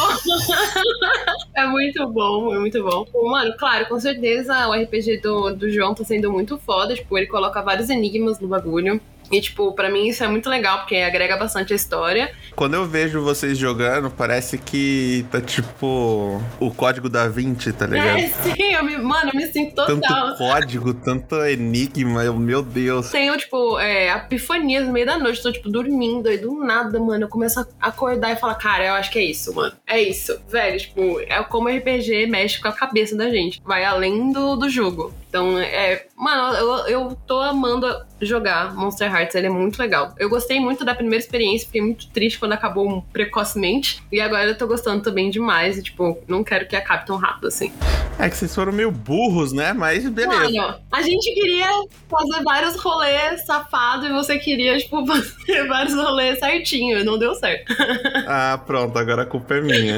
é 1.55 1.67
muito 1.67 2.07
bom, 2.09 2.55
é 2.55 2.59
muito 2.59 2.83
bom. 2.83 3.07
Mano, 3.31 3.55
claro, 3.59 3.87
com 3.87 4.01
certeza 4.01 4.69
o 4.69 4.73
RPG 4.73 5.19
do, 5.19 5.55
do 5.55 5.71
João 5.71 5.95
tá 5.95 6.05
sendo 6.05 6.33
muito 6.33 6.59
foda, 6.59 6.95
tipo, 6.95 7.17
ele 7.19 7.27
coloca 7.27 7.61
vários 7.63 7.91
enigmas 7.91 8.41
no 8.41 8.49
bagulho. 8.49 9.01
E, 9.33 9.41
tipo, 9.41 9.73
pra 9.73 9.89
mim 9.89 10.09
isso 10.09 10.23
é 10.23 10.29
muito 10.29 10.51
legal, 10.51 10.81
porque 10.81 10.97
agrega 10.97 11.39
bastante 11.39 11.73
a 11.73 11.77
história. 11.77 12.33
Quando 12.55 12.75
eu 12.75 12.85
vejo 12.85 13.23
vocês 13.23 13.57
jogando, 13.57 14.11
parece 14.11 14.59
que 14.59 15.25
tá 15.31 15.41
tipo 15.41 16.41
o 16.61 16.71
código 16.71 17.09
da 17.09 17.27
20, 17.27 17.73
tá 17.73 17.87
ligado? 17.87 18.19
É, 18.19 18.29
sim, 18.29 18.75
eu 18.75 18.85
me, 18.85 18.99
mano, 18.99 19.31
eu 19.33 19.37
me 19.37 19.47
sinto 19.51 19.75
total. 19.75 19.99
Tanto 19.99 20.39
código, 20.39 20.95
tanto 20.95 21.37
enigma, 21.47 22.31
meu 22.33 22.63
Deus. 22.63 23.11
Tenho, 23.11 23.37
tipo, 23.39 23.79
é, 23.79 24.15
epifanias 24.15 24.87
no 24.87 24.93
meio 24.93 25.07
da 25.07 25.17
noite, 25.17 25.43
tô, 25.43 25.51
tipo, 25.51 25.71
dormindo, 25.71 26.31
e 26.31 26.37
do 26.37 26.55
nada, 26.55 27.01
mano, 27.01 27.25
eu 27.25 27.29
começo 27.29 27.61
a 27.61 27.67
acordar 27.81 28.33
e 28.33 28.37
falar, 28.37 28.57
cara, 28.57 28.85
eu 28.85 28.93
acho 28.95 29.11
que 29.11 29.19
é 29.19 29.25
isso, 29.25 29.55
mano. 29.55 29.73
É 29.87 30.01
isso. 30.01 30.39
Velho, 30.49 30.79
tipo, 30.79 31.21
é 31.21 31.43
como 31.45 31.69
RPG 31.69 32.27
mexe 32.27 32.61
com 32.61 32.69
a 32.69 32.73
cabeça 32.73 33.17
da 33.17 33.31
gente. 33.31 33.61
Vai 33.65 33.85
além 33.85 34.31
do, 34.31 34.57
do 34.57 34.69
jogo. 34.69 35.15
Então, 35.33 35.59
é. 35.59 36.05
Mano, 36.15 36.55
eu, 36.59 36.87
eu 36.89 37.19
tô 37.27 37.41
amando 37.41 37.87
jogar 38.21 38.75
Monster 38.75 39.11
Hearts, 39.11 39.35
ele 39.35 39.47
é 39.47 39.51
muito 39.51 39.79
legal. 39.79 40.15
Eu 40.19 40.29
gostei 40.29 40.61
muito 40.61 40.85
da 40.85 40.95
primeira 40.95 41.25
experiência, 41.25 41.67
fiquei 41.67 41.81
muito 41.81 42.07
triste 42.11 42.39
quando 42.39 42.53
acabou 42.53 43.03
precocemente. 43.11 44.03
E 44.13 44.21
agora 44.21 44.45
eu 44.45 44.59
tô 44.59 44.67
gostando 44.67 45.03
também 45.03 45.31
demais. 45.31 45.79
E, 45.79 45.83
tipo, 45.83 46.19
não 46.29 46.45
quero 46.45 46.69
que 46.69 46.77
acabe 46.77 47.07
tão 47.07 47.17
rápido 47.17 47.49
assim. 47.49 47.73
É 48.19 48.29
que 48.29 48.37
vocês 48.37 48.55
foram 48.55 48.73
meio 48.73 48.91
burros, 48.91 49.55
né? 49.55 49.73
Mas 49.73 50.07
beleza. 50.07 50.53
Mano, 50.53 50.79
a 50.93 51.01
gente 51.01 51.33
queria 51.33 51.67
fazer 52.11 52.45
vários 52.45 52.77
rolês 52.77 53.47
safados 53.47 54.11
e 54.11 54.13
você 54.13 54.39
queria, 54.39 54.77
tipo, 54.77 55.05
fazer 55.07 55.67
vários 55.67 55.95
rolês 55.95 56.39
certinho. 56.39 57.03
Não 57.07 57.19
deu 57.19 57.35
certo. 57.35 57.75
ah, 58.29 58.61
pronto, 58.67 58.99
agora 58.99 59.23
a 59.23 59.27
culpa 59.27 59.55
é 59.55 59.61
minha. 59.63 59.97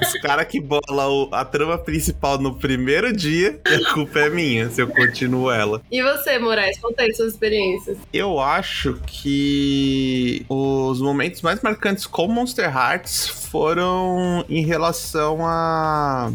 Os 0.00 0.12
caras 0.20 0.46
que 0.46 0.60
bolam 0.60 1.28
a 1.32 1.44
trama 1.44 1.76
principal 1.76 2.38
no 2.38 2.54
primeiro 2.54 3.12
dia, 3.12 3.60
a 3.66 3.92
culpa 3.92 4.20
é 4.20 4.30
minha 4.30 4.75
se 4.76 4.82
eu 4.82 4.88
continuo 4.88 5.50
ela. 5.50 5.82
E 5.90 6.02
você, 6.02 6.38
Moraes, 6.38 6.78
conta 6.78 7.02
aí 7.02 7.14
suas 7.14 7.32
experiências. 7.32 7.98
Eu 8.12 8.38
acho 8.38 9.00
que 9.06 10.44
os 10.48 11.00
momentos 11.00 11.40
mais 11.42 11.60
marcantes 11.62 12.06
com 12.06 12.28
Monster 12.28 12.66
Hearts 12.66 13.26
foram 13.26 14.44
em 14.48 14.64
relação 14.64 15.38
a 15.44 16.30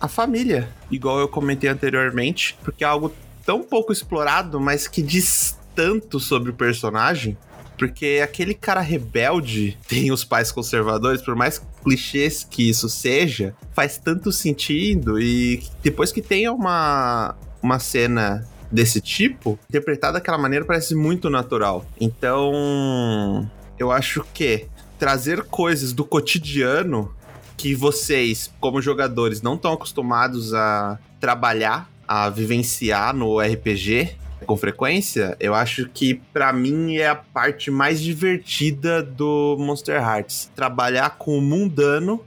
a 0.00 0.08
família, 0.08 0.68
igual 0.90 1.18
eu 1.18 1.28
comentei 1.28 1.70
anteriormente, 1.70 2.58
porque 2.62 2.84
é 2.84 2.86
algo 2.86 3.10
tão 3.46 3.62
pouco 3.62 3.90
explorado, 3.90 4.60
mas 4.60 4.86
que 4.86 5.00
diz 5.00 5.58
tanto 5.74 6.20
sobre 6.20 6.50
o 6.50 6.54
personagem. 6.54 7.38
porque 7.76 8.20
aquele 8.22 8.54
cara 8.54 8.80
rebelde 8.80 9.76
tem 9.88 10.12
os 10.12 10.24
pais 10.24 10.52
conservadores, 10.52 11.22
por 11.22 11.34
mais 11.34 11.60
clichês 11.82 12.44
que 12.44 12.68
isso 12.68 12.88
seja, 12.88 13.54
faz 13.72 13.98
tanto 13.98 14.30
sentido 14.30 15.20
e 15.20 15.62
depois 15.82 16.12
que 16.12 16.22
tem 16.22 16.48
uma, 16.48 17.34
uma 17.64 17.78
cena 17.78 18.46
desse 18.70 19.00
tipo, 19.00 19.58
interpretar 19.70 20.12
daquela 20.12 20.36
maneira 20.36 20.66
parece 20.66 20.94
muito 20.94 21.30
natural. 21.30 21.86
Então, 21.98 23.50
eu 23.78 23.90
acho 23.90 24.22
que 24.34 24.66
trazer 24.98 25.44
coisas 25.44 25.94
do 25.94 26.04
cotidiano 26.04 27.10
que 27.56 27.74
vocês, 27.74 28.52
como 28.60 28.82
jogadores, 28.82 29.40
não 29.40 29.54
estão 29.54 29.72
acostumados 29.72 30.52
a 30.52 30.98
trabalhar, 31.18 31.88
a 32.06 32.28
vivenciar 32.28 33.14
no 33.14 33.40
RPG 33.40 34.18
com 34.44 34.58
frequência, 34.58 35.34
eu 35.40 35.54
acho 35.54 35.88
que 35.88 36.20
para 36.32 36.52
mim 36.52 36.96
é 36.96 37.08
a 37.08 37.14
parte 37.14 37.70
mais 37.70 37.98
divertida 37.98 39.02
do 39.02 39.56
Monster 39.58 39.96
Hearts. 40.02 40.50
Trabalhar 40.54 41.16
com 41.16 41.38
o 41.38 41.40
mundano 41.40 42.20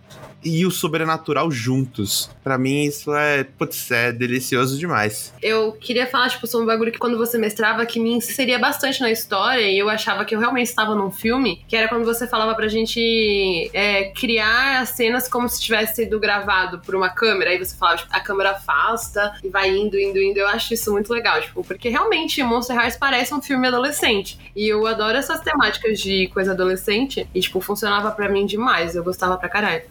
e 0.47 0.65
o 0.65 0.71
sobrenatural 0.71 1.51
juntos. 1.51 2.29
Para 2.43 2.57
mim, 2.57 2.85
isso 2.85 3.13
é, 3.13 3.43
putz, 3.43 3.91
é 3.91 4.11
delicioso 4.11 4.77
demais. 4.77 5.33
Eu 5.41 5.73
queria 5.73 6.07
falar, 6.07 6.29
tipo, 6.29 6.47
sobre 6.47 6.63
um 6.63 6.67
bagulho 6.67 6.91
que 6.91 6.97
quando 6.97 7.17
você 7.17 7.37
mestrava, 7.37 7.85
que 7.85 7.99
me 7.99 8.13
inseria 8.13 8.57
bastante 8.57 9.01
na 9.01 9.11
história 9.11 9.69
e 9.69 9.77
eu 9.77 9.89
achava 9.89 10.23
que 10.23 10.33
eu 10.33 10.39
realmente 10.39 10.67
estava 10.67 10.95
num 10.95 11.11
filme, 11.11 11.63
que 11.67 11.75
era 11.75 11.87
quando 11.87 12.05
você 12.05 12.27
falava 12.27 12.55
pra 12.55 12.67
gente 12.67 13.69
é, 13.73 14.05
criar 14.11 14.81
as 14.81 14.89
cenas 14.89 15.27
como 15.27 15.49
se 15.49 15.61
tivesse 15.61 15.95
sido 15.95 16.19
gravado 16.19 16.79
por 16.79 16.95
uma 16.95 17.09
câmera. 17.09 17.51
Aí 17.51 17.57
você 17.57 17.75
falava, 17.75 17.97
tipo, 17.97 18.15
a 18.15 18.19
câmera 18.19 18.51
afasta 18.51 19.33
e 19.43 19.49
vai 19.49 19.69
indo, 19.69 19.99
indo, 19.99 20.21
indo. 20.21 20.37
Eu 20.37 20.47
acho 20.47 20.73
isso 20.73 20.91
muito 20.91 21.11
legal, 21.11 21.41
tipo, 21.41 21.63
porque 21.63 21.89
realmente 21.89 22.41
Monster 22.41 22.77
Hearts 22.77 22.97
parece 22.97 23.33
um 23.33 23.41
filme 23.41 23.67
adolescente. 23.67 24.39
E 24.55 24.67
eu 24.67 24.87
adoro 24.87 25.17
essas 25.17 25.41
temáticas 25.41 25.99
de 25.99 26.27
coisa 26.27 26.51
adolescente 26.53 27.27
e, 27.33 27.41
tipo, 27.41 27.59
funcionava 27.59 28.11
para 28.11 28.29
mim 28.29 28.45
demais. 28.45 28.95
Eu 28.95 29.03
gostava 29.03 29.37
pra 29.37 29.49
caralho 29.49 29.83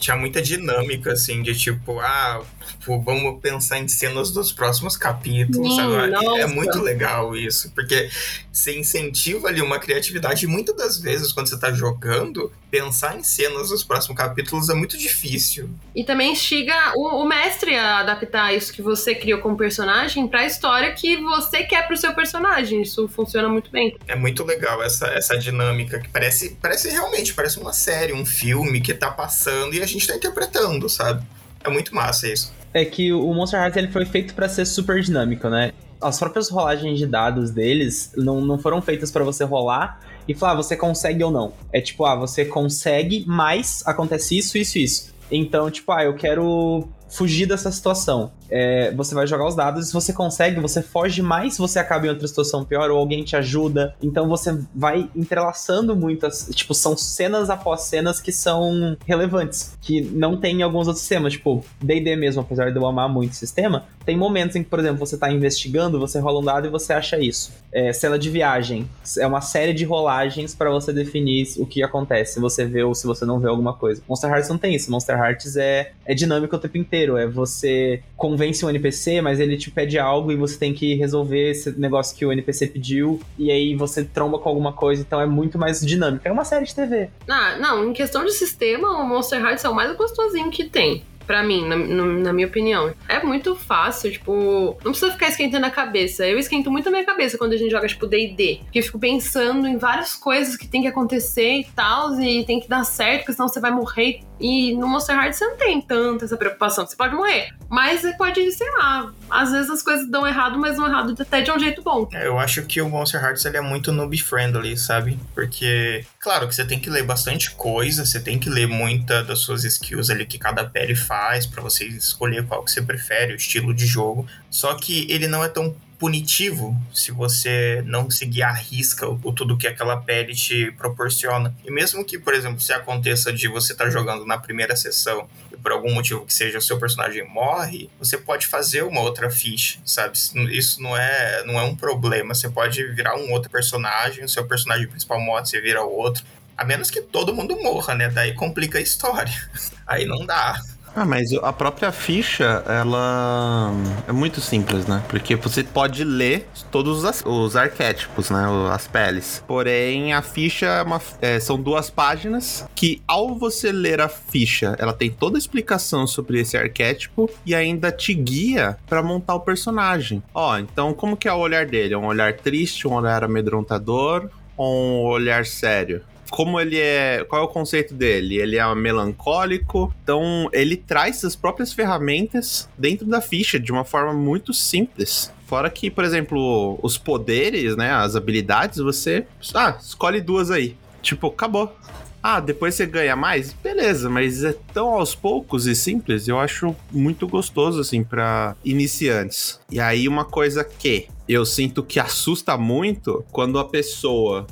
tinha 0.00 0.16
muita 0.16 0.42
dinâmica, 0.42 1.12
assim, 1.12 1.42
de 1.42 1.54
tipo, 1.54 2.00
ah, 2.00 2.42
tipo, 2.66 3.00
vamos 3.02 3.40
pensar 3.40 3.78
em 3.78 3.88
cenas 3.88 4.30
dos 4.30 4.52
próximos 4.52 4.96
capítulos, 4.96 5.74
Sim, 5.74 5.76
sabe? 5.76 6.10
nossa. 6.10 6.40
É 6.40 6.46
muito 6.46 6.80
legal 6.80 7.36
isso, 7.36 7.70
porque 7.74 8.08
você 8.52 8.78
incentiva 8.78 9.48
ali 9.48 9.60
uma 9.60 9.78
criatividade. 9.78 10.44
E 10.44 10.48
muitas 10.48 10.76
das 10.76 10.98
vezes, 10.98 11.32
quando 11.32 11.48
você 11.48 11.58
tá 11.58 11.72
jogando, 11.72 12.50
pensar 12.70 13.16
em 13.16 13.22
cenas 13.22 13.68
dos 13.68 13.84
próximos 13.84 14.16
capítulos 14.16 14.68
é 14.68 14.74
muito 14.74 14.98
difícil. 14.98 15.70
E 15.94 16.04
também 16.04 16.32
instiga 16.32 16.74
o, 16.94 17.22
o 17.22 17.24
mestre 17.26 17.76
a 17.76 18.00
adaptar 18.00 18.54
isso 18.54 18.72
que 18.72 18.82
você 18.82 19.14
criou 19.14 19.40
como 19.40 19.56
personagem 19.56 20.26
pra 20.26 20.44
história 20.44 20.92
que 20.92 21.16
você 21.16 21.64
quer 21.64 21.86
pro 21.86 21.96
seu 21.96 22.14
personagem. 22.14 22.82
Isso 22.82 23.08
funciona 23.08 23.48
muito 23.48 23.70
bem. 23.70 23.96
É 24.06 24.16
muito 24.16 24.44
legal 24.44 24.82
essa, 24.82 25.06
essa 25.08 25.38
dinâmica 25.38 26.00
que 26.00 26.08
parece, 26.08 26.56
parece 26.60 26.88
realmente, 26.88 27.34
parece 27.34 27.58
uma 27.58 27.72
série, 27.72 28.12
um 28.12 28.26
filme 28.26 28.80
que 28.80 28.94
tá 28.94 29.10
passando 29.10 29.74
e 29.74 29.82
a 29.82 29.86
gente 29.86 30.06
tá 30.06 30.16
interpretando, 30.16 30.88
sabe? 30.88 31.24
É 31.66 31.70
muito 31.70 31.94
massa 31.94 32.28
isso. 32.28 32.52
É 32.72 32.84
que 32.84 33.12
o 33.12 33.32
Monster 33.34 33.60
Hearts 33.60 33.76
ele 33.76 33.88
foi 33.88 34.04
feito 34.04 34.34
pra 34.34 34.48
ser 34.48 34.64
super 34.64 35.02
dinâmico, 35.02 35.48
né? 35.48 35.72
As 36.00 36.18
próprias 36.18 36.48
rolagens 36.48 36.98
de 36.98 37.06
dados 37.06 37.50
deles 37.50 38.12
não, 38.16 38.40
não 38.40 38.58
foram 38.58 38.80
feitas 38.80 39.10
pra 39.10 39.24
você 39.24 39.44
rolar 39.44 40.00
e 40.28 40.34
falar, 40.34 40.52
ah, 40.52 40.56
você 40.56 40.76
consegue 40.76 41.24
ou 41.24 41.30
não. 41.30 41.52
É 41.72 41.80
tipo, 41.80 42.04
ah, 42.04 42.14
você 42.14 42.44
consegue, 42.44 43.24
mas 43.26 43.82
acontece 43.86 44.36
isso, 44.38 44.56
isso, 44.58 44.78
isso. 44.78 45.14
Então, 45.30 45.70
tipo, 45.70 45.90
ah, 45.90 46.04
eu 46.04 46.14
quero 46.14 46.86
fugir 47.08 47.46
dessa 47.46 47.72
situação. 47.72 48.30
É, 48.50 48.92
você 48.94 49.14
vai 49.14 49.26
jogar 49.26 49.46
os 49.46 49.54
dados, 49.54 49.88
se 49.88 49.92
você 49.92 50.12
consegue, 50.12 50.60
você 50.60 50.82
foge 50.82 51.22
mais, 51.22 51.58
você 51.58 51.78
acaba 51.78 52.06
em 52.06 52.10
outra 52.10 52.26
situação 52.26 52.64
pior, 52.64 52.90
ou 52.90 52.98
alguém 52.98 53.24
te 53.24 53.36
ajuda. 53.36 53.94
Então 54.02 54.28
você 54.28 54.58
vai 54.74 55.10
entrelaçando 55.14 55.96
muitas. 55.96 56.48
Tipo, 56.54 56.74
são 56.74 56.96
cenas 56.96 57.50
após 57.50 57.82
cenas 57.82 58.20
que 58.20 58.32
são 58.32 58.96
relevantes, 59.06 59.76
que 59.80 60.00
não 60.00 60.36
tem 60.36 60.60
em 60.60 60.62
alguns 60.62 60.86
outros 60.86 61.00
sistemas. 61.00 61.32
Tipo, 61.32 61.64
DD 61.80 62.16
mesmo, 62.16 62.42
apesar 62.42 62.70
de 62.70 62.76
eu 62.76 62.86
amar 62.86 63.08
muito 63.08 63.32
o 63.32 63.36
sistema, 63.36 63.86
tem 64.04 64.16
momentos 64.16 64.56
em 64.56 64.62
que, 64.62 64.70
por 64.70 64.78
exemplo, 64.78 64.98
você 64.98 65.18
tá 65.18 65.30
investigando, 65.30 65.98
você 65.98 66.18
rola 66.20 66.40
um 66.40 66.44
dado 66.44 66.66
e 66.66 66.70
você 66.70 66.92
acha 66.92 67.18
isso. 67.18 67.52
É, 67.72 67.92
cena 67.92 68.18
de 68.18 68.30
viagem. 68.30 68.88
É 69.18 69.26
uma 69.26 69.40
série 69.40 69.72
de 69.72 69.84
rolagens 69.84 70.54
para 70.54 70.70
você 70.70 70.92
definir 70.92 71.46
o 71.58 71.66
que 71.66 71.82
acontece, 71.82 72.34
se 72.34 72.40
você 72.40 72.64
vê 72.64 72.82
ou 72.82 72.94
se 72.94 73.06
você 73.06 73.24
não 73.24 73.38
vê 73.38 73.48
alguma 73.48 73.74
coisa. 73.74 74.02
Monster 74.08 74.30
Hearts 74.30 74.48
não 74.48 74.58
tem 74.58 74.74
isso. 74.74 74.90
Monster 74.90 75.18
Hearts 75.18 75.56
é, 75.56 75.92
é 76.04 76.14
dinâmico 76.14 76.54
o 76.54 76.58
tempo 76.58 76.78
inteiro. 76.78 77.16
É 77.16 77.26
você 77.26 78.02
convence 78.36 78.64
um 78.64 78.68
NPC, 78.68 79.22
mas 79.22 79.40
ele 79.40 79.56
te 79.56 79.70
pede 79.70 79.98
algo 79.98 80.30
e 80.30 80.36
você 80.36 80.58
tem 80.58 80.74
que 80.74 80.94
resolver 80.94 81.50
esse 81.50 81.78
negócio 81.78 82.14
que 82.16 82.26
o 82.26 82.30
NPC 82.30 82.66
pediu, 82.66 83.18
e 83.38 83.50
aí 83.50 83.74
você 83.74 84.04
tromba 84.04 84.38
com 84.38 84.48
alguma 84.48 84.72
coisa, 84.72 85.00
então 85.00 85.20
é 85.20 85.26
muito 85.26 85.58
mais 85.58 85.80
dinâmico. 85.80 86.28
É 86.28 86.30
uma 86.30 86.44
série 86.44 86.66
de 86.66 86.74
TV. 86.74 87.08
Ah, 87.26 87.56
não, 87.58 87.88
em 87.88 87.92
questão 87.94 88.24
de 88.24 88.32
sistema, 88.32 89.00
o 89.00 89.08
Monster 89.08 89.40
Hearts 89.40 89.64
é 89.64 89.68
o 89.68 89.74
mais 89.74 89.96
gostosinho 89.96 90.50
que 90.50 90.64
tem. 90.64 91.02
Pra 91.26 91.42
mim, 91.42 91.66
na, 91.66 91.76
na 91.76 92.32
minha 92.32 92.46
opinião. 92.46 92.94
É 93.08 93.20
muito 93.20 93.56
fácil, 93.56 94.12
tipo, 94.12 94.76
não 94.84 94.92
precisa 94.92 95.10
ficar 95.10 95.28
esquentando 95.28 95.66
a 95.66 95.70
cabeça. 95.70 96.24
Eu 96.24 96.38
esquento 96.38 96.70
muito 96.70 96.88
a 96.88 96.92
minha 96.92 97.04
cabeça 97.04 97.36
quando 97.36 97.52
a 97.52 97.56
gente 97.56 97.70
joga, 97.70 97.88
tipo, 97.88 98.06
DD. 98.06 98.60
Porque 98.62 98.78
eu 98.78 98.82
fico 98.84 98.98
pensando 98.98 99.66
em 99.66 99.76
várias 99.76 100.14
coisas 100.14 100.56
que 100.56 100.68
tem 100.68 100.82
que 100.82 100.86
acontecer 100.86 101.58
e 101.58 101.66
tal, 101.74 102.14
e 102.20 102.44
tem 102.44 102.60
que 102.60 102.68
dar 102.68 102.84
certo, 102.84 103.22
porque 103.22 103.32
senão 103.32 103.48
você 103.48 103.58
vai 103.58 103.72
morrer. 103.72 104.20
E 104.35 104.35
no 104.40 104.86
Monster 104.86 105.16
Hearts 105.16 105.38
você 105.38 105.46
não 105.46 105.56
tem 105.56 105.80
tanta 105.80 106.24
essa 106.24 106.36
preocupação. 106.36 106.86
Você 106.86 106.96
pode 106.96 107.14
morrer. 107.14 107.48
Mas 107.68 108.00
você 108.00 108.12
pode, 108.12 108.52
sei 108.52 108.70
lá, 108.72 109.12
às 109.30 109.50
vezes 109.50 109.70
as 109.70 109.82
coisas 109.82 110.08
dão 110.08 110.26
errado, 110.26 110.58
mas 110.58 110.76
dão 110.76 110.86
errado 110.86 111.14
até 111.18 111.40
de 111.40 111.50
um 111.50 111.58
jeito 111.58 111.82
bom. 111.82 112.08
É, 112.12 112.26
Eu 112.26 112.38
acho 112.38 112.62
que 112.64 112.80
o 112.80 112.88
Monster 112.88 113.22
Hearts 113.22 113.44
ele 113.44 113.56
é 113.56 113.60
muito 113.60 113.92
noob 113.92 114.16
friendly, 114.18 114.76
sabe? 114.76 115.18
Porque, 115.34 116.04
claro 116.20 116.46
que 116.46 116.54
você 116.54 116.64
tem 116.64 116.78
que 116.78 116.90
ler 116.90 117.02
bastante 117.02 117.50
coisa, 117.52 118.04
você 118.04 118.20
tem 118.20 118.38
que 118.38 118.48
ler 118.48 118.68
muita 118.68 119.24
das 119.24 119.40
suas 119.40 119.64
skills 119.64 120.10
ali 120.10 120.26
que 120.26 120.38
cada 120.38 120.64
pele 120.64 120.94
faz 120.94 121.46
pra 121.46 121.62
você 121.62 121.84
escolher 121.86 122.46
qual 122.46 122.62
que 122.62 122.70
você 122.70 122.82
prefere, 122.82 123.32
o 123.32 123.36
estilo 123.36 123.74
de 123.74 123.86
jogo. 123.86 124.26
Só 124.50 124.74
que 124.74 125.10
ele 125.10 125.26
não 125.26 125.42
é 125.42 125.48
tão 125.48 125.74
punitivo 125.98 126.76
se 126.94 127.10
você 127.10 127.82
não 127.86 128.10
seguir 128.10 128.42
à 128.42 128.52
risca 128.52 129.08
o, 129.08 129.32
tudo 129.32 129.56
que 129.56 129.66
aquela 129.66 129.96
pele 129.96 130.34
te 130.34 130.70
proporciona. 130.72 131.54
E 131.64 131.70
mesmo 131.70 132.04
que, 132.04 132.18
por 132.18 132.34
exemplo, 132.34 132.60
se 132.60 132.72
aconteça 132.72 133.32
de 133.32 133.48
você 133.48 133.72
estar 133.72 133.90
jogando 133.90 134.26
na 134.26 134.38
primeira 134.38 134.76
sessão 134.76 135.28
e 135.52 135.56
por 135.56 135.72
algum 135.72 135.92
motivo 135.92 136.24
que 136.26 136.34
seja 136.34 136.58
o 136.58 136.62
seu 136.62 136.78
personagem 136.78 137.26
morre, 137.28 137.90
você 137.98 138.16
pode 138.18 138.46
fazer 138.46 138.82
uma 138.82 139.00
outra 139.00 139.30
ficha, 139.30 139.78
sabe? 139.84 140.18
Isso 140.50 140.82
não 140.82 140.96
é, 140.96 141.44
não 141.44 141.58
é 141.58 141.62
um 141.62 141.74
problema. 141.74 142.34
Você 142.34 142.48
pode 142.48 142.84
virar 142.92 143.16
um 143.16 143.32
outro 143.32 143.50
personagem, 143.50 144.24
o 144.24 144.28
seu 144.28 144.46
personagem 144.46 144.86
principal 144.86 145.20
morre, 145.20 145.46
você 145.46 145.60
vira 145.60 145.82
outro. 145.82 146.24
A 146.56 146.64
menos 146.64 146.90
que 146.90 147.02
todo 147.02 147.34
mundo 147.34 147.56
morra, 147.62 147.94
né? 147.94 148.08
Daí 148.08 148.34
complica 148.34 148.78
a 148.78 148.80
história. 148.80 149.34
Aí 149.86 150.06
não 150.06 150.24
dá. 150.24 150.60
Ah, 150.98 151.04
mas 151.04 151.30
a 151.42 151.52
própria 151.52 151.92
ficha, 151.92 152.64
ela 152.66 153.70
é 154.08 154.12
muito 154.12 154.40
simples, 154.40 154.86
né? 154.86 155.04
Porque 155.10 155.36
você 155.36 155.62
pode 155.62 156.02
ler 156.02 156.48
todos 156.72 157.04
os, 157.04 157.22
os 157.26 157.54
arquétipos, 157.54 158.30
né? 158.30 158.46
As 158.72 158.86
peles. 158.88 159.44
Porém, 159.46 160.14
a 160.14 160.22
ficha 160.22 160.64
é 160.64 160.82
uma- 160.82 161.00
é, 161.20 161.38
são 161.38 161.60
duas 161.60 161.90
páginas 161.90 162.64
que, 162.74 163.02
ao 163.06 163.34
você 163.34 163.70
ler 163.70 164.00
a 164.00 164.08
ficha, 164.08 164.74
ela 164.78 164.94
tem 164.94 165.10
toda 165.10 165.36
a 165.36 165.38
explicação 165.38 166.06
sobre 166.06 166.40
esse 166.40 166.56
arquétipo 166.56 167.28
e 167.44 167.54
ainda 167.54 167.92
te 167.92 168.14
guia 168.14 168.78
pra 168.86 169.02
montar 169.02 169.34
o 169.34 169.40
personagem. 169.40 170.22
Ó, 170.32 170.56
então 170.56 170.94
como 170.94 171.14
que 171.14 171.28
é 171.28 171.32
o 171.32 171.36
olhar 171.38 171.66
dele? 171.66 171.92
É 171.92 171.98
um 171.98 172.06
olhar 172.06 172.32
triste, 172.32 172.88
um 172.88 172.94
olhar 172.94 173.22
amedrontador 173.22 174.30
ou 174.56 174.74
um 174.74 175.02
olhar 175.04 175.44
sério? 175.44 176.00
Como 176.30 176.60
ele 176.60 176.78
é. 176.78 177.24
Qual 177.28 177.42
é 177.42 177.44
o 177.44 177.48
conceito 177.48 177.94
dele? 177.94 178.36
Ele 178.38 178.56
é 178.56 178.74
melancólico. 178.74 179.94
Então, 180.02 180.48
ele 180.52 180.76
traz 180.76 181.24
as 181.24 181.36
próprias 181.36 181.72
ferramentas 181.72 182.68
dentro 182.76 183.06
da 183.06 183.20
ficha 183.20 183.58
de 183.58 183.72
uma 183.72 183.84
forma 183.84 184.12
muito 184.12 184.52
simples. 184.52 185.32
Fora 185.46 185.70
que, 185.70 185.90
por 185.90 186.04
exemplo, 186.04 186.78
os 186.82 186.98
poderes, 186.98 187.76
né? 187.76 187.92
As 187.92 188.16
habilidades, 188.16 188.78
você. 188.78 189.26
Ah, 189.54 189.76
escolhe 189.80 190.20
duas 190.20 190.50
aí. 190.50 190.76
Tipo, 191.02 191.28
acabou. 191.28 191.74
Ah, 192.22 192.40
depois 192.40 192.74
você 192.74 192.84
ganha 192.84 193.14
mais? 193.14 193.52
Beleza, 193.52 194.10
mas 194.10 194.42
é 194.42 194.52
tão 194.74 194.88
aos 194.88 195.14
poucos 195.14 195.66
e 195.66 195.76
simples, 195.76 196.26
eu 196.26 196.40
acho 196.40 196.74
muito 196.90 197.28
gostoso, 197.28 197.80
assim, 197.80 198.02
pra 198.02 198.56
iniciantes. 198.64 199.60
E 199.70 199.78
aí, 199.78 200.08
uma 200.08 200.24
coisa 200.24 200.64
que 200.64 201.06
eu 201.28 201.46
sinto 201.46 201.84
que 201.84 202.00
assusta 202.00 202.58
muito 202.58 203.24
quando 203.30 203.60
a 203.60 203.64
pessoa 203.64 204.44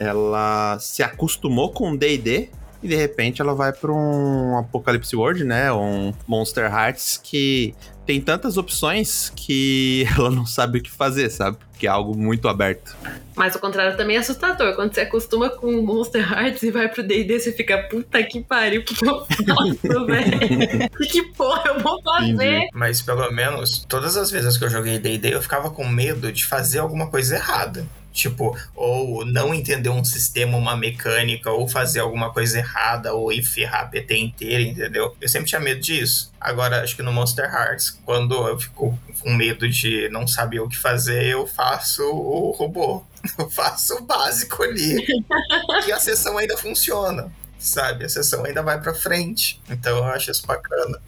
ela 0.00 0.78
se 0.80 1.02
acostumou 1.02 1.70
com 1.70 1.94
D&D 1.94 2.48
e 2.82 2.88
de 2.88 2.96
repente 2.96 3.42
ela 3.42 3.54
vai 3.54 3.72
para 3.72 3.92
um 3.92 4.56
Apocalypse 4.56 5.14
World, 5.14 5.44
né, 5.44 5.70
um 5.70 6.14
Monster 6.26 6.64
Hearts 6.64 7.20
que 7.22 7.74
tem 8.06 8.20
tantas 8.20 8.56
opções 8.56 9.30
que 9.36 10.04
ela 10.18 10.30
não 10.30 10.44
sabe 10.44 10.78
o 10.78 10.82
que 10.82 10.90
fazer, 10.90 11.30
sabe? 11.30 11.58
Que 11.78 11.86
é 11.86 11.90
algo 11.90 12.16
muito 12.16 12.48
aberto. 12.48 12.96
Mas 13.36 13.54
o 13.54 13.60
contrário 13.60 13.96
também 13.96 14.16
é 14.16 14.18
assustador. 14.18 14.74
Quando 14.74 14.92
você 14.92 15.02
acostuma 15.02 15.48
com 15.48 15.68
o 15.68 15.82
Monster 15.82 16.20
Hearts 16.20 16.62
e 16.62 16.72
vai 16.72 16.88
pro 16.88 17.04
D&D, 17.04 17.38
você 17.38 17.52
fica, 17.52 17.78
puta 17.84 18.20
que 18.24 18.42
pariu, 18.42 18.80
o 18.80 18.84
que 18.84 18.96
que 18.96 19.08
eu 19.08 19.24
faço, 19.24 20.06
velho? 20.06 20.90
Que, 20.98 21.06
que 21.06 21.22
porra 21.34 21.62
eu 21.68 21.80
vou 21.80 22.02
fazer? 22.02 22.32
Entendi. 22.32 22.68
Mas 22.74 23.00
pelo 23.00 23.30
menos, 23.30 23.84
todas 23.88 24.16
as 24.16 24.30
vezes 24.30 24.58
que 24.58 24.64
eu 24.64 24.70
joguei 24.70 24.98
D&D, 24.98 25.32
eu 25.32 25.40
ficava 25.40 25.70
com 25.70 25.86
medo 25.86 26.32
de 26.32 26.44
fazer 26.44 26.80
alguma 26.80 27.08
coisa 27.08 27.36
errada. 27.36 27.86
Tipo, 28.12 28.56
ou 28.74 29.24
não 29.24 29.54
entender 29.54 29.88
um 29.88 30.04
sistema, 30.04 30.56
uma 30.56 30.76
mecânica, 30.76 31.50
ou 31.50 31.68
fazer 31.68 32.00
alguma 32.00 32.32
coisa 32.32 32.58
errada, 32.58 33.14
ou 33.14 33.32
ir 33.32 33.42
ferrar 33.42 33.82
a 33.82 33.86
PT 33.86 34.16
inteira, 34.16 34.62
entendeu? 34.62 35.16
Eu 35.20 35.28
sempre 35.28 35.48
tinha 35.48 35.60
medo 35.60 35.80
disso. 35.80 36.32
Agora, 36.40 36.82
acho 36.82 36.96
que 36.96 37.02
no 37.02 37.12
Monster 37.12 37.44
Hearts, 37.44 37.98
quando 38.04 38.34
eu 38.48 38.58
fico 38.58 38.98
com 39.20 39.30
medo 39.32 39.68
de 39.68 40.08
não 40.08 40.26
saber 40.26 40.60
o 40.60 40.68
que 40.68 40.76
fazer, 40.76 41.26
eu 41.26 41.46
faço 41.46 42.02
o 42.02 42.50
robô. 42.50 43.04
Eu 43.38 43.50
faço 43.50 43.96
o 43.96 44.02
básico 44.02 44.62
ali. 44.62 44.96
e 45.86 45.92
a 45.92 46.00
sessão 46.00 46.38
ainda 46.38 46.56
funciona, 46.56 47.30
sabe? 47.58 48.06
A 48.06 48.08
sessão 48.08 48.46
ainda 48.46 48.62
vai 48.62 48.80
pra 48.80 48.94
frente. 48.94 49.60
Então 49.68 49.98
eu 49.98 50.04
acho 50.04 50.30
isso 50.30 50.46
bacana. 50.46 50.98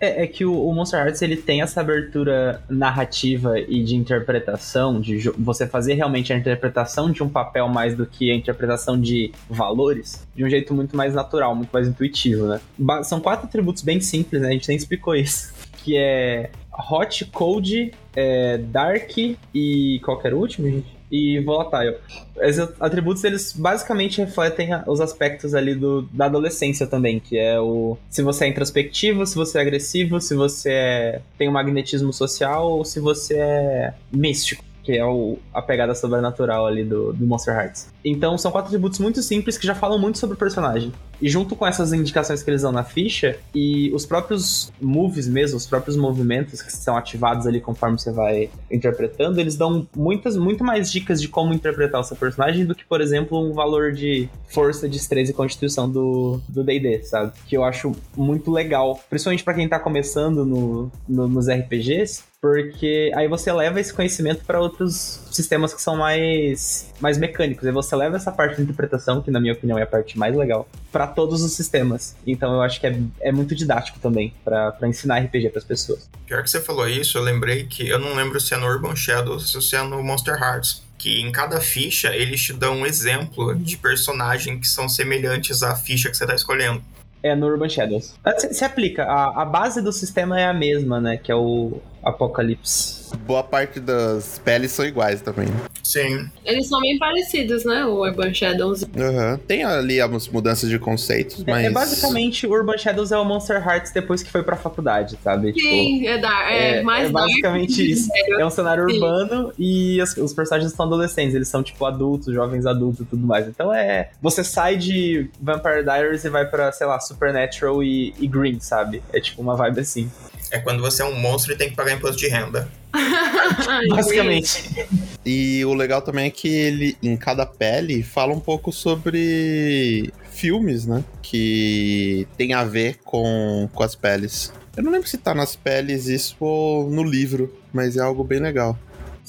É, 0.00 0.22
é 0.22 0.26
que 0.26 0.44
o, 0.44 0.66
o, 0.66 0.74
Monster 0.74 0.98
Hearts 0.98 1.20
ele 1.20 1.36
tem 1.36 1.60
essa 1.60 1.80
abertura 1.80 2.62
narrativa 2.68 3.60
e 3.60 3.84
de 3.84 3.94
interpretação, 3.94 5.00
de 5.00 5.28
você 5.38 5.66
fazer 5.66 5.94
realmente 5.94 6.32
a 6.32 6.36
interpretação 6.36 7.10
de 7.10 7.22
um 7.22 7.28
papel 7.28 7.68
mais 7.68 7.94
do 7.94 8.06
que 8.06 8.30
a 8.30 8.34
interpretação 8.34 8.98
de 8.98 9.30
valores, 9.48 10.26
de 10.34 10.44
um 10.44 10.48
jeito 10.48 10.72
muito 10.72 10.96
mais 10.96 11.14
natural, 11.14 11.54
muito 11.54 11.70
mais 11.70 11.86
intuitivo, 11.86 12.46
né? 12.46 12.60
Ba 12.78 13.02
são 13.04 13.20
quatro 13.20 13.46
atributos 13.46 13.82
bem 13.82 14.00
simples, 14.00 14.40
né? 14.40 14.48
A 14.48 14.52
gente 14.52 14.68
nem 14.68 14.76
explicou 14.76 15.14
isso. 15.14 15.52
Que 15.82 15.96
é 15.96 16.50
Hot, 16.90 17.24
Cold, 17.32 17.90
é, 18.14 18.58
Dark 18.58 19.16
e 19.16 19.98
qualquer 20.04 20.34
último, 20.34 20.68
gente? 20.68 20.99
E 21.10 21.40
volatile. 21.40 21.96
Esses 22.40 22.68
atributos, 22.78 23.24
eles 23.24 23.52
basicamente 23.52 24.20
refletem 24.20 24.70
os 24.86 25.00
aspectos 25.00 25.54
ali 25.54 25.74
do, 25.74 26.02
da 26.12 26.26
adolescência 26.26 26.86
também, 26.86 27.18
que 27.18 27.36
é 27.38 27.60
o 27.60 27.98
se 28.08 28.22
você 28.22 28.44
é 28.44 28.48
introspectivo, 28.48 29.26
se 29.26 29.34
você 29.34 29.58
é 29.58 29.60
agressivo, 29.60 30.20
se 30.20 30.34
você 30.34 30.70
é, 30.70 31.20
tem 31.36 31.48
um 31.48 31.52
magnetismo 31.52 32.12
social 32.12 32.70
ou 32.70 32.84
se 32.84 33.00
você 33.00 33.36
é 33.36 33.94
místico 34.12 34.69
que 34.82 34.96
é 34.96 35.04
o, 35.04 35.38
a 35.52 35.62
pegada 35.62 35.94
sobrenatural 35.94 36.66
ali 36.66 36.84
do, 36.84 37.12
do 37.12 37.26
Monster 37.26 37.54
Hearts. 37.54 37.88
Então 38.04 38.36
são 38.38 38.50
quatro 38.50 38.68
atributos 38.68 38.98
muito 38.98 39.22
simples 39.22 39.58
que 39.58 39.66
já 39.66 39.74
falam 39.74 39.98
muito 39.98 40.18
sobre 40.18 40.34
o 40.34 40.38
personagem. 40.38 40.92
E 41.20 41.28
junto 41.28 41.54
com 41.54 41.66
essas 41.66 41.92
indicações 41.92 42.42
que 42.42 42.48
eles 42.48 42.62
dão 42.62 42.72
na 42.72 42.82
ficha, 42.82 43.36
e 43.54 43.92
os 43.92 44.06
próprios 44.06 44.72
moves 44.80 45.28
mesmo, 45.28 45.58
os 45.58 45.66
próprios 45.66 45.96
movimentos 45.96 46.62
que 46.62 46.72
são 46.72 46.96
ativados 46.96 47.46
ali 47.46 47.60
conforme 47.60 47.98
você 47.98 48.10
vai 48.10 48.48
interpretando, 48.70 49.38
eles 49.38 49.54
dão 49.54 49.86
muitas, 49.94 50.36
muito 50.36 50.64
mais 50.64 50.90
dicas 50.90 51.20
de 51.20 51.28
como 51.28 51.52
interpretar 51.52 52.00
o 52.00 52.04
seu 52.04 52.16
personagem 52.16 52.64
do 52.64 52.74
que, 52.74 52.86
por 52.86 53.02
exemplo, 53.02 53.38
um 53.38 53.52
valor 53.52 53.92
de 53.92 54.30
força, 54.48 54.88
destreza 54.88 55.30
e 55.30 55.34
constituição 55.34 55.90
do 55.90 56.40
D&D, 56.48 57.02
sabe? 57.02 57.32
Que 57.46 57.56
eu 57.56 57.64
acho 57.64 57.92
muito 58.16 58.50
legal, 58.50 58.98
principalmente 59.10 59.44
para 59.44 59.54
quem 59.54 59.68
tá 59.68 59.78
começando 59.78 60.46
no, 60.46 60.90
no, 61.06 61.28
nos 61.28 61.48
RPGs, 61.48 62.29
porque 62.40 63.12
aí 63.14 63.28
você 63.28 63.52
leva 63.52 63.78
esse 63.78 63.92
conhecimento 63.92 64.44
para 64.44 64.58
outros 64.58 65.20
sistemas 65.30 65.74
que 65.74 65.82
são 65.82 65.96
mais, 65.96 66.90
mais 66.98 67.18
mecânicos. 67.18 67.66
E 67.66 67.70
você 67.70 67.94
leva 67.94 68.16
essa 68.16 68.32
parte 68.32 68.56
de 68.56 68.62
interpretação, 68.62 69.20
que 69.20 69.30
na 69.30 69.38
minha 69.38 69.52
opinião 69.52 69.78
é 69.78 69.82
a 69.82 69.86
parte 69.86 70.18
mais 70.18 70.34
legal, 70.34 70.66
para 70.90 71.06
todos 71.06 71.42
os 71.42 71.52
sistemas. 71.52 72.16
Então 72.26 72.54
eu 72.54 72.62
acho 72.62 72.80
que 72.80 72.86
é, 72.86 72.98
é 73.20 73.30
muito 73.30 73.54
didático 73.54 73.98
também 73.98 74.32
para 74.42 74.74
ensinar 74.84 75.18
RPG 75.18 75.50
para 75.50 75.58
as 75.58 75.64
pessoas. 75.64 76.08
Pior 76.26 76.42
que 76.42 76.48
você 76.48 76.60
falou 76.60 76.88
isso, 76.88 77.18
eu 77.18 77.22
lembrei 77.22 77.64
que 77.64 77.86
eu 77.86 77.98
não 77.98 78.14
lembro 78.14 78.40
se 78.40 78.54
é 78.54 78.56
no 78.56 78.66
Urban 78.66 78.96
Shadows 78.96 79.54
ou 79.54 79.60
se 79.60 79.76
é 79.76 79.82
no 79.82 80.02
Monster 80.02 80.34
Hearts. 80.34 80.82
Que 80.96 81.20
em 81.20 81.32
cada 81.32 81.60
ficha 81.60 82.14
eles 82.14 82.42
te 82.42 82.52
dão 82.52 82.76
um 82.76 82.86
exemplo 82.86 83.54
de 83.54 83.76
personagem 83.76 84.58
que 84.58 84.68
são 84.68 84.88
semelhantes 84.88 85.62
à 85.62 85.74
ficha 85.74 86.10
que 86.10 86.16
você 86.16 86.24
está 86.24 86.34
escolhendo. 86.34 86.82
É 87.22 87.34
no 87.34 87.46
Urban 87.46 87.68
Shadows. 87.68 88.14
Se, 88.52 88.64
aplica, 88.64 89.04
a, 89.04 89.42
a 89.42 89.44
base 89.44 89.82
do 89.82 89.92
sistema 89.92 90.40
é 90.40 90.46
a 90.46 90.54
mesma, 90.54 91.00
né? 91.00 91.18
Que 91.18 91.30
é 91.30 91.34
o 91.34 91.80
Apocalipse 92.02 93.00
boa 93.16 93.42
parte 93.42 93.80
das 93.80 94.40
peles 94.44 94.72
são 94.72 94.84
iguais 94.84 95.20
também. 95.20 95.48
Sim. 95.82 96.28
Eles 96.44 96.68
são 96.68 96.80
bem 96.80 96.98
parecidos, 96.98 97.64
né? 97.64 97.84
O 97.84 98.00
Urban 98.00 98.32
Shadows. 98.32 98.82
Uhum. 98.82 99.38
Tem 99.46 99.64
ali 99.64 100.00
algumas 100.00 100.28
mudanças 100.28 100.68
de 100.68 100.78
conceitos, 100.78 101.44
mas. 101.44 101.64
É, 101.64 101.66
é, 101.66 101.70
basicamente 101.70 102.46
o 102.46 102.52
Urban 102.52 102.76
Shadows 102.76 103.12
é 103.12 103.18
o 103.18 103.24
Monster 103.24 103.56
Hearts 103.56 103.92
depois 103.92 104.22
que 104.22 104.30
foi 104.30 104.42
pra 104.42 104.56
faculdade, 104.56 105.18
sabe? 105.22 105.52
Sim, 105.52 105.98
tipo, 105.98 106.08
é, 106.08 106.18
dar, 106.18 106.52
é, 106.52 106.78
é, 106.78 106.82
mais 106.82 107.08
É 107.08 107.12
basicamente 107.12 107.90
isso. 107.90 108.08
É 108.38 108.44
um 108.44 108.50
cenário 108.50 108.88
Sim. 108.88 108.94
urbano 108.94 109.52
e 109.58 110.00
os, 110.00 110.16
os 110.16 110.32
personagens 110.32 110.72
são 110.72 110.86
adolescentes, 110.86 111.34
eles 111.34 111.48
são 111.48 111.62
tipo 111.62 111.84
adultos, 111.84 112.32
jovens 112.34 112.66
adultos 112.66 113.00
e 113.00 113.04
tudo 113.04 113.26
mais. 113.26 113.48
Então 113.48 113.72
é. 113.72 114.10
Você 114.20 114.44
sai 114.44 114.76
de 114.76 115.28
Vampire 115.40 115.82
Diaries 115.82 116.24
e 116.24 116.30
vai 116.30 116.46
pra, 116.46 116.70
sei 116.72 116.86
lá, 116.86 117.00
Supernatural 117.00 117.82
e, 117.82 118.14
e 118.18 118.26
Green, 118.26 118.60
sabe? 118.60 119.02
É 119.12 119.20
tipo 119.20 119.40
uma 119.42 119.56
vibe 119.56 119.80
assim. 119.80 120.10
É 120.50 120.58
quando 120.58 120.80
você 120.80 121.02
é 121.02 121.04
um 121.04 121.14
monstro 121.14 121.52
e 121.52 121.56
tem 121.56 121.70
que 121.70 121.76
pagar 121.76 121.92
imposto 121.92 122.16
de 122.16 122.28
renda. 122.28 122.68
Basicamente. 123.90 124.86
E 125.24 125.64
o 125.64 125.74
legal 125.74 126.02
também 126.02 126.26
é 126.26 126.30
que 126.30 126.48
ele, 126.48 126.96
em 127.02 127.16
cada 127.16 127.46
pele, 127.46 128.02
fala 128.02 128.32
um 128.32 128.40
pouco 128.40 128.72
sobre 128.72 130.12
filmes, 130.30 130.86
né? 130.86 131.04
Que 131.22 132.26
tem 132.36 132.52
a 132.52 132.64
ver 132.64 132.98
com, 133.04 133.68
com 133.72 133.82
as 133.82 133.94
peles. 133.94 134.52
Eu 134.76 134.82
não 134.82 134.90
lembro 134.90 135.08
se 135.08 135.18
tá 135.18 135.34
nas 135.34 135.54
peles 135.54 136.06
isso 136.06 136.36
ou 136.40 136.90
no 136.90 137.04
livro, 137.04 137.54
mas 137.72 137.96
é 137.96 138.00
algo 138.00 138.24
bem 138.24 138.40
legal 138.40 138.78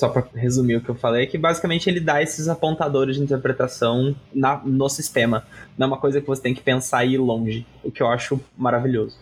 só 0.01 0.09
para 0.09 0.25
resumir 0.33 0.77
o 0.77 0.81
que 0.81 0.89
eu 0.89 0.95
falei, 0.95 1.23
é 1.23 1.25
que 1.27 1.37
basicamente 1.37 1.87
ele 1.87 1.99
dá 1.99 2.23
esses 2.23 2.47
apontadores 2.47 3.17
de 3.17 3.21
interpretação 3.21 4.15
na, 4.33 4.59
no 4.65 4.89
sistema. 4.89 5.45
Não 5.77 5.85
é 5.85 5.87
uma 5.89 5.97
coisa 5.97 6.19
que 6.19 6.25
você 6.25 6.41
tem 6.41 6.55
que 6.55 6.61
pensar 6.61 7.05
e 7.05 7.13
ir 7.13 7.17
longe, 7.19 7.67
o 7.83 7.91
que 7.91 8.01
eu 8.01 8.07
acho 8.07 8.39
maravilhoso. 8.57 9.15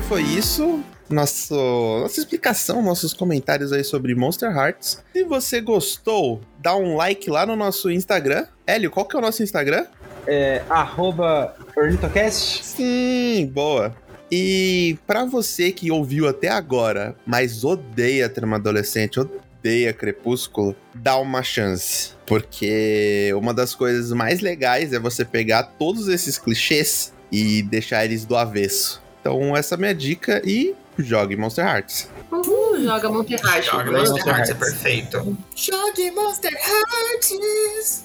Então 0.00 0.08
foi 0.08 0.22
isso. 0.22 0.82
Nosso, 1.10 1.54
nossa 1.54 2.20
explicação, 2.20 2.80
nossos 2.82 3.12
comentários 3.12 3.70
aí 3.70 3.84
sobre 3.84 4.14
Monster 4.14 4.50
Hearts. 4.50 5.04
Se 5.12 5.24
você 5.24 5.60
gostou, 5.60 6.40
dá 6.58 6.74
um 6.74 6.96
like 6.96 7.28
lá 7.28 7.44
no 7.44 7.54
nosso 7.54 7.90
Instagram. 7.90 8.46
Hélio, 8.66 8.90
qual 8.90 9.06
que 9.06 9.14
é 9.14 9.18
o 9.18 9.22
nosso 9.22 9.42
Instagram? 9.42 9.84
É 10.26 10.62
arroba 10.70 11.54
Ornitocast. 11.76 12.64
Sim, 12.64 13.50
boa. 13.52 13.94
E 14.32 14.96
para 15.06 15.26
você 15.26 15.70
que 15.70 15.90
ouviu 15.90 16.26
até 16.26 16.48
agora, 16.48 17.14
mas 17.26 17.62
odeia 17.62 18.28
Trama 18.28 18.56
Adolescente, 18.56 19.20
odeia 19.20 19.92
Crepúsculo, 19.92 20.74
dá 20.94 21.18
uma 21.18 21.42
chance. 21.42 22.12
Porque 22.24 23.32
uma 23.36 23.52
das 23.52 23.74
coisas 23.74 24.12
mais 24.12 24.40
legais 24.40 24.94
é 24.94 24.98
você 24.98 25.26
pegar 25.26 25.62
todos 25.62 26.08
esses 26.08 26.38
clichês 26.38 27.12
e 27.30 27.62
deixar 27.62 28.04
eles 28.04 28.24
do 28.24 28.36
avesso. 28.36 29.09
Então, 29.20 29.56
essa 29.56 29.74
é 29.74 29.76
a 29.76 29.78
minha 29.78 29.94
dica 29.94 30.40
e 30.44 30.74
jogue 30.98 31.36
Monster 31.36 31.64
Hearts. 31.64 32.08
Uhul, 32.32 32.82
joga 32.82 33.08
Monster 33.10 33.40
Hearts. 33.44 33.66
Joga 33.66 33.92
Monster, 33.92 34.10
Monster 34.10 34.34
Hearts, 34.34 34.50
é 34.50 34.54
perfeito. 34.54 35.38
Jogue 35.54 36.10
Monster 36.12 36.52
Hearts! 36.52 38.04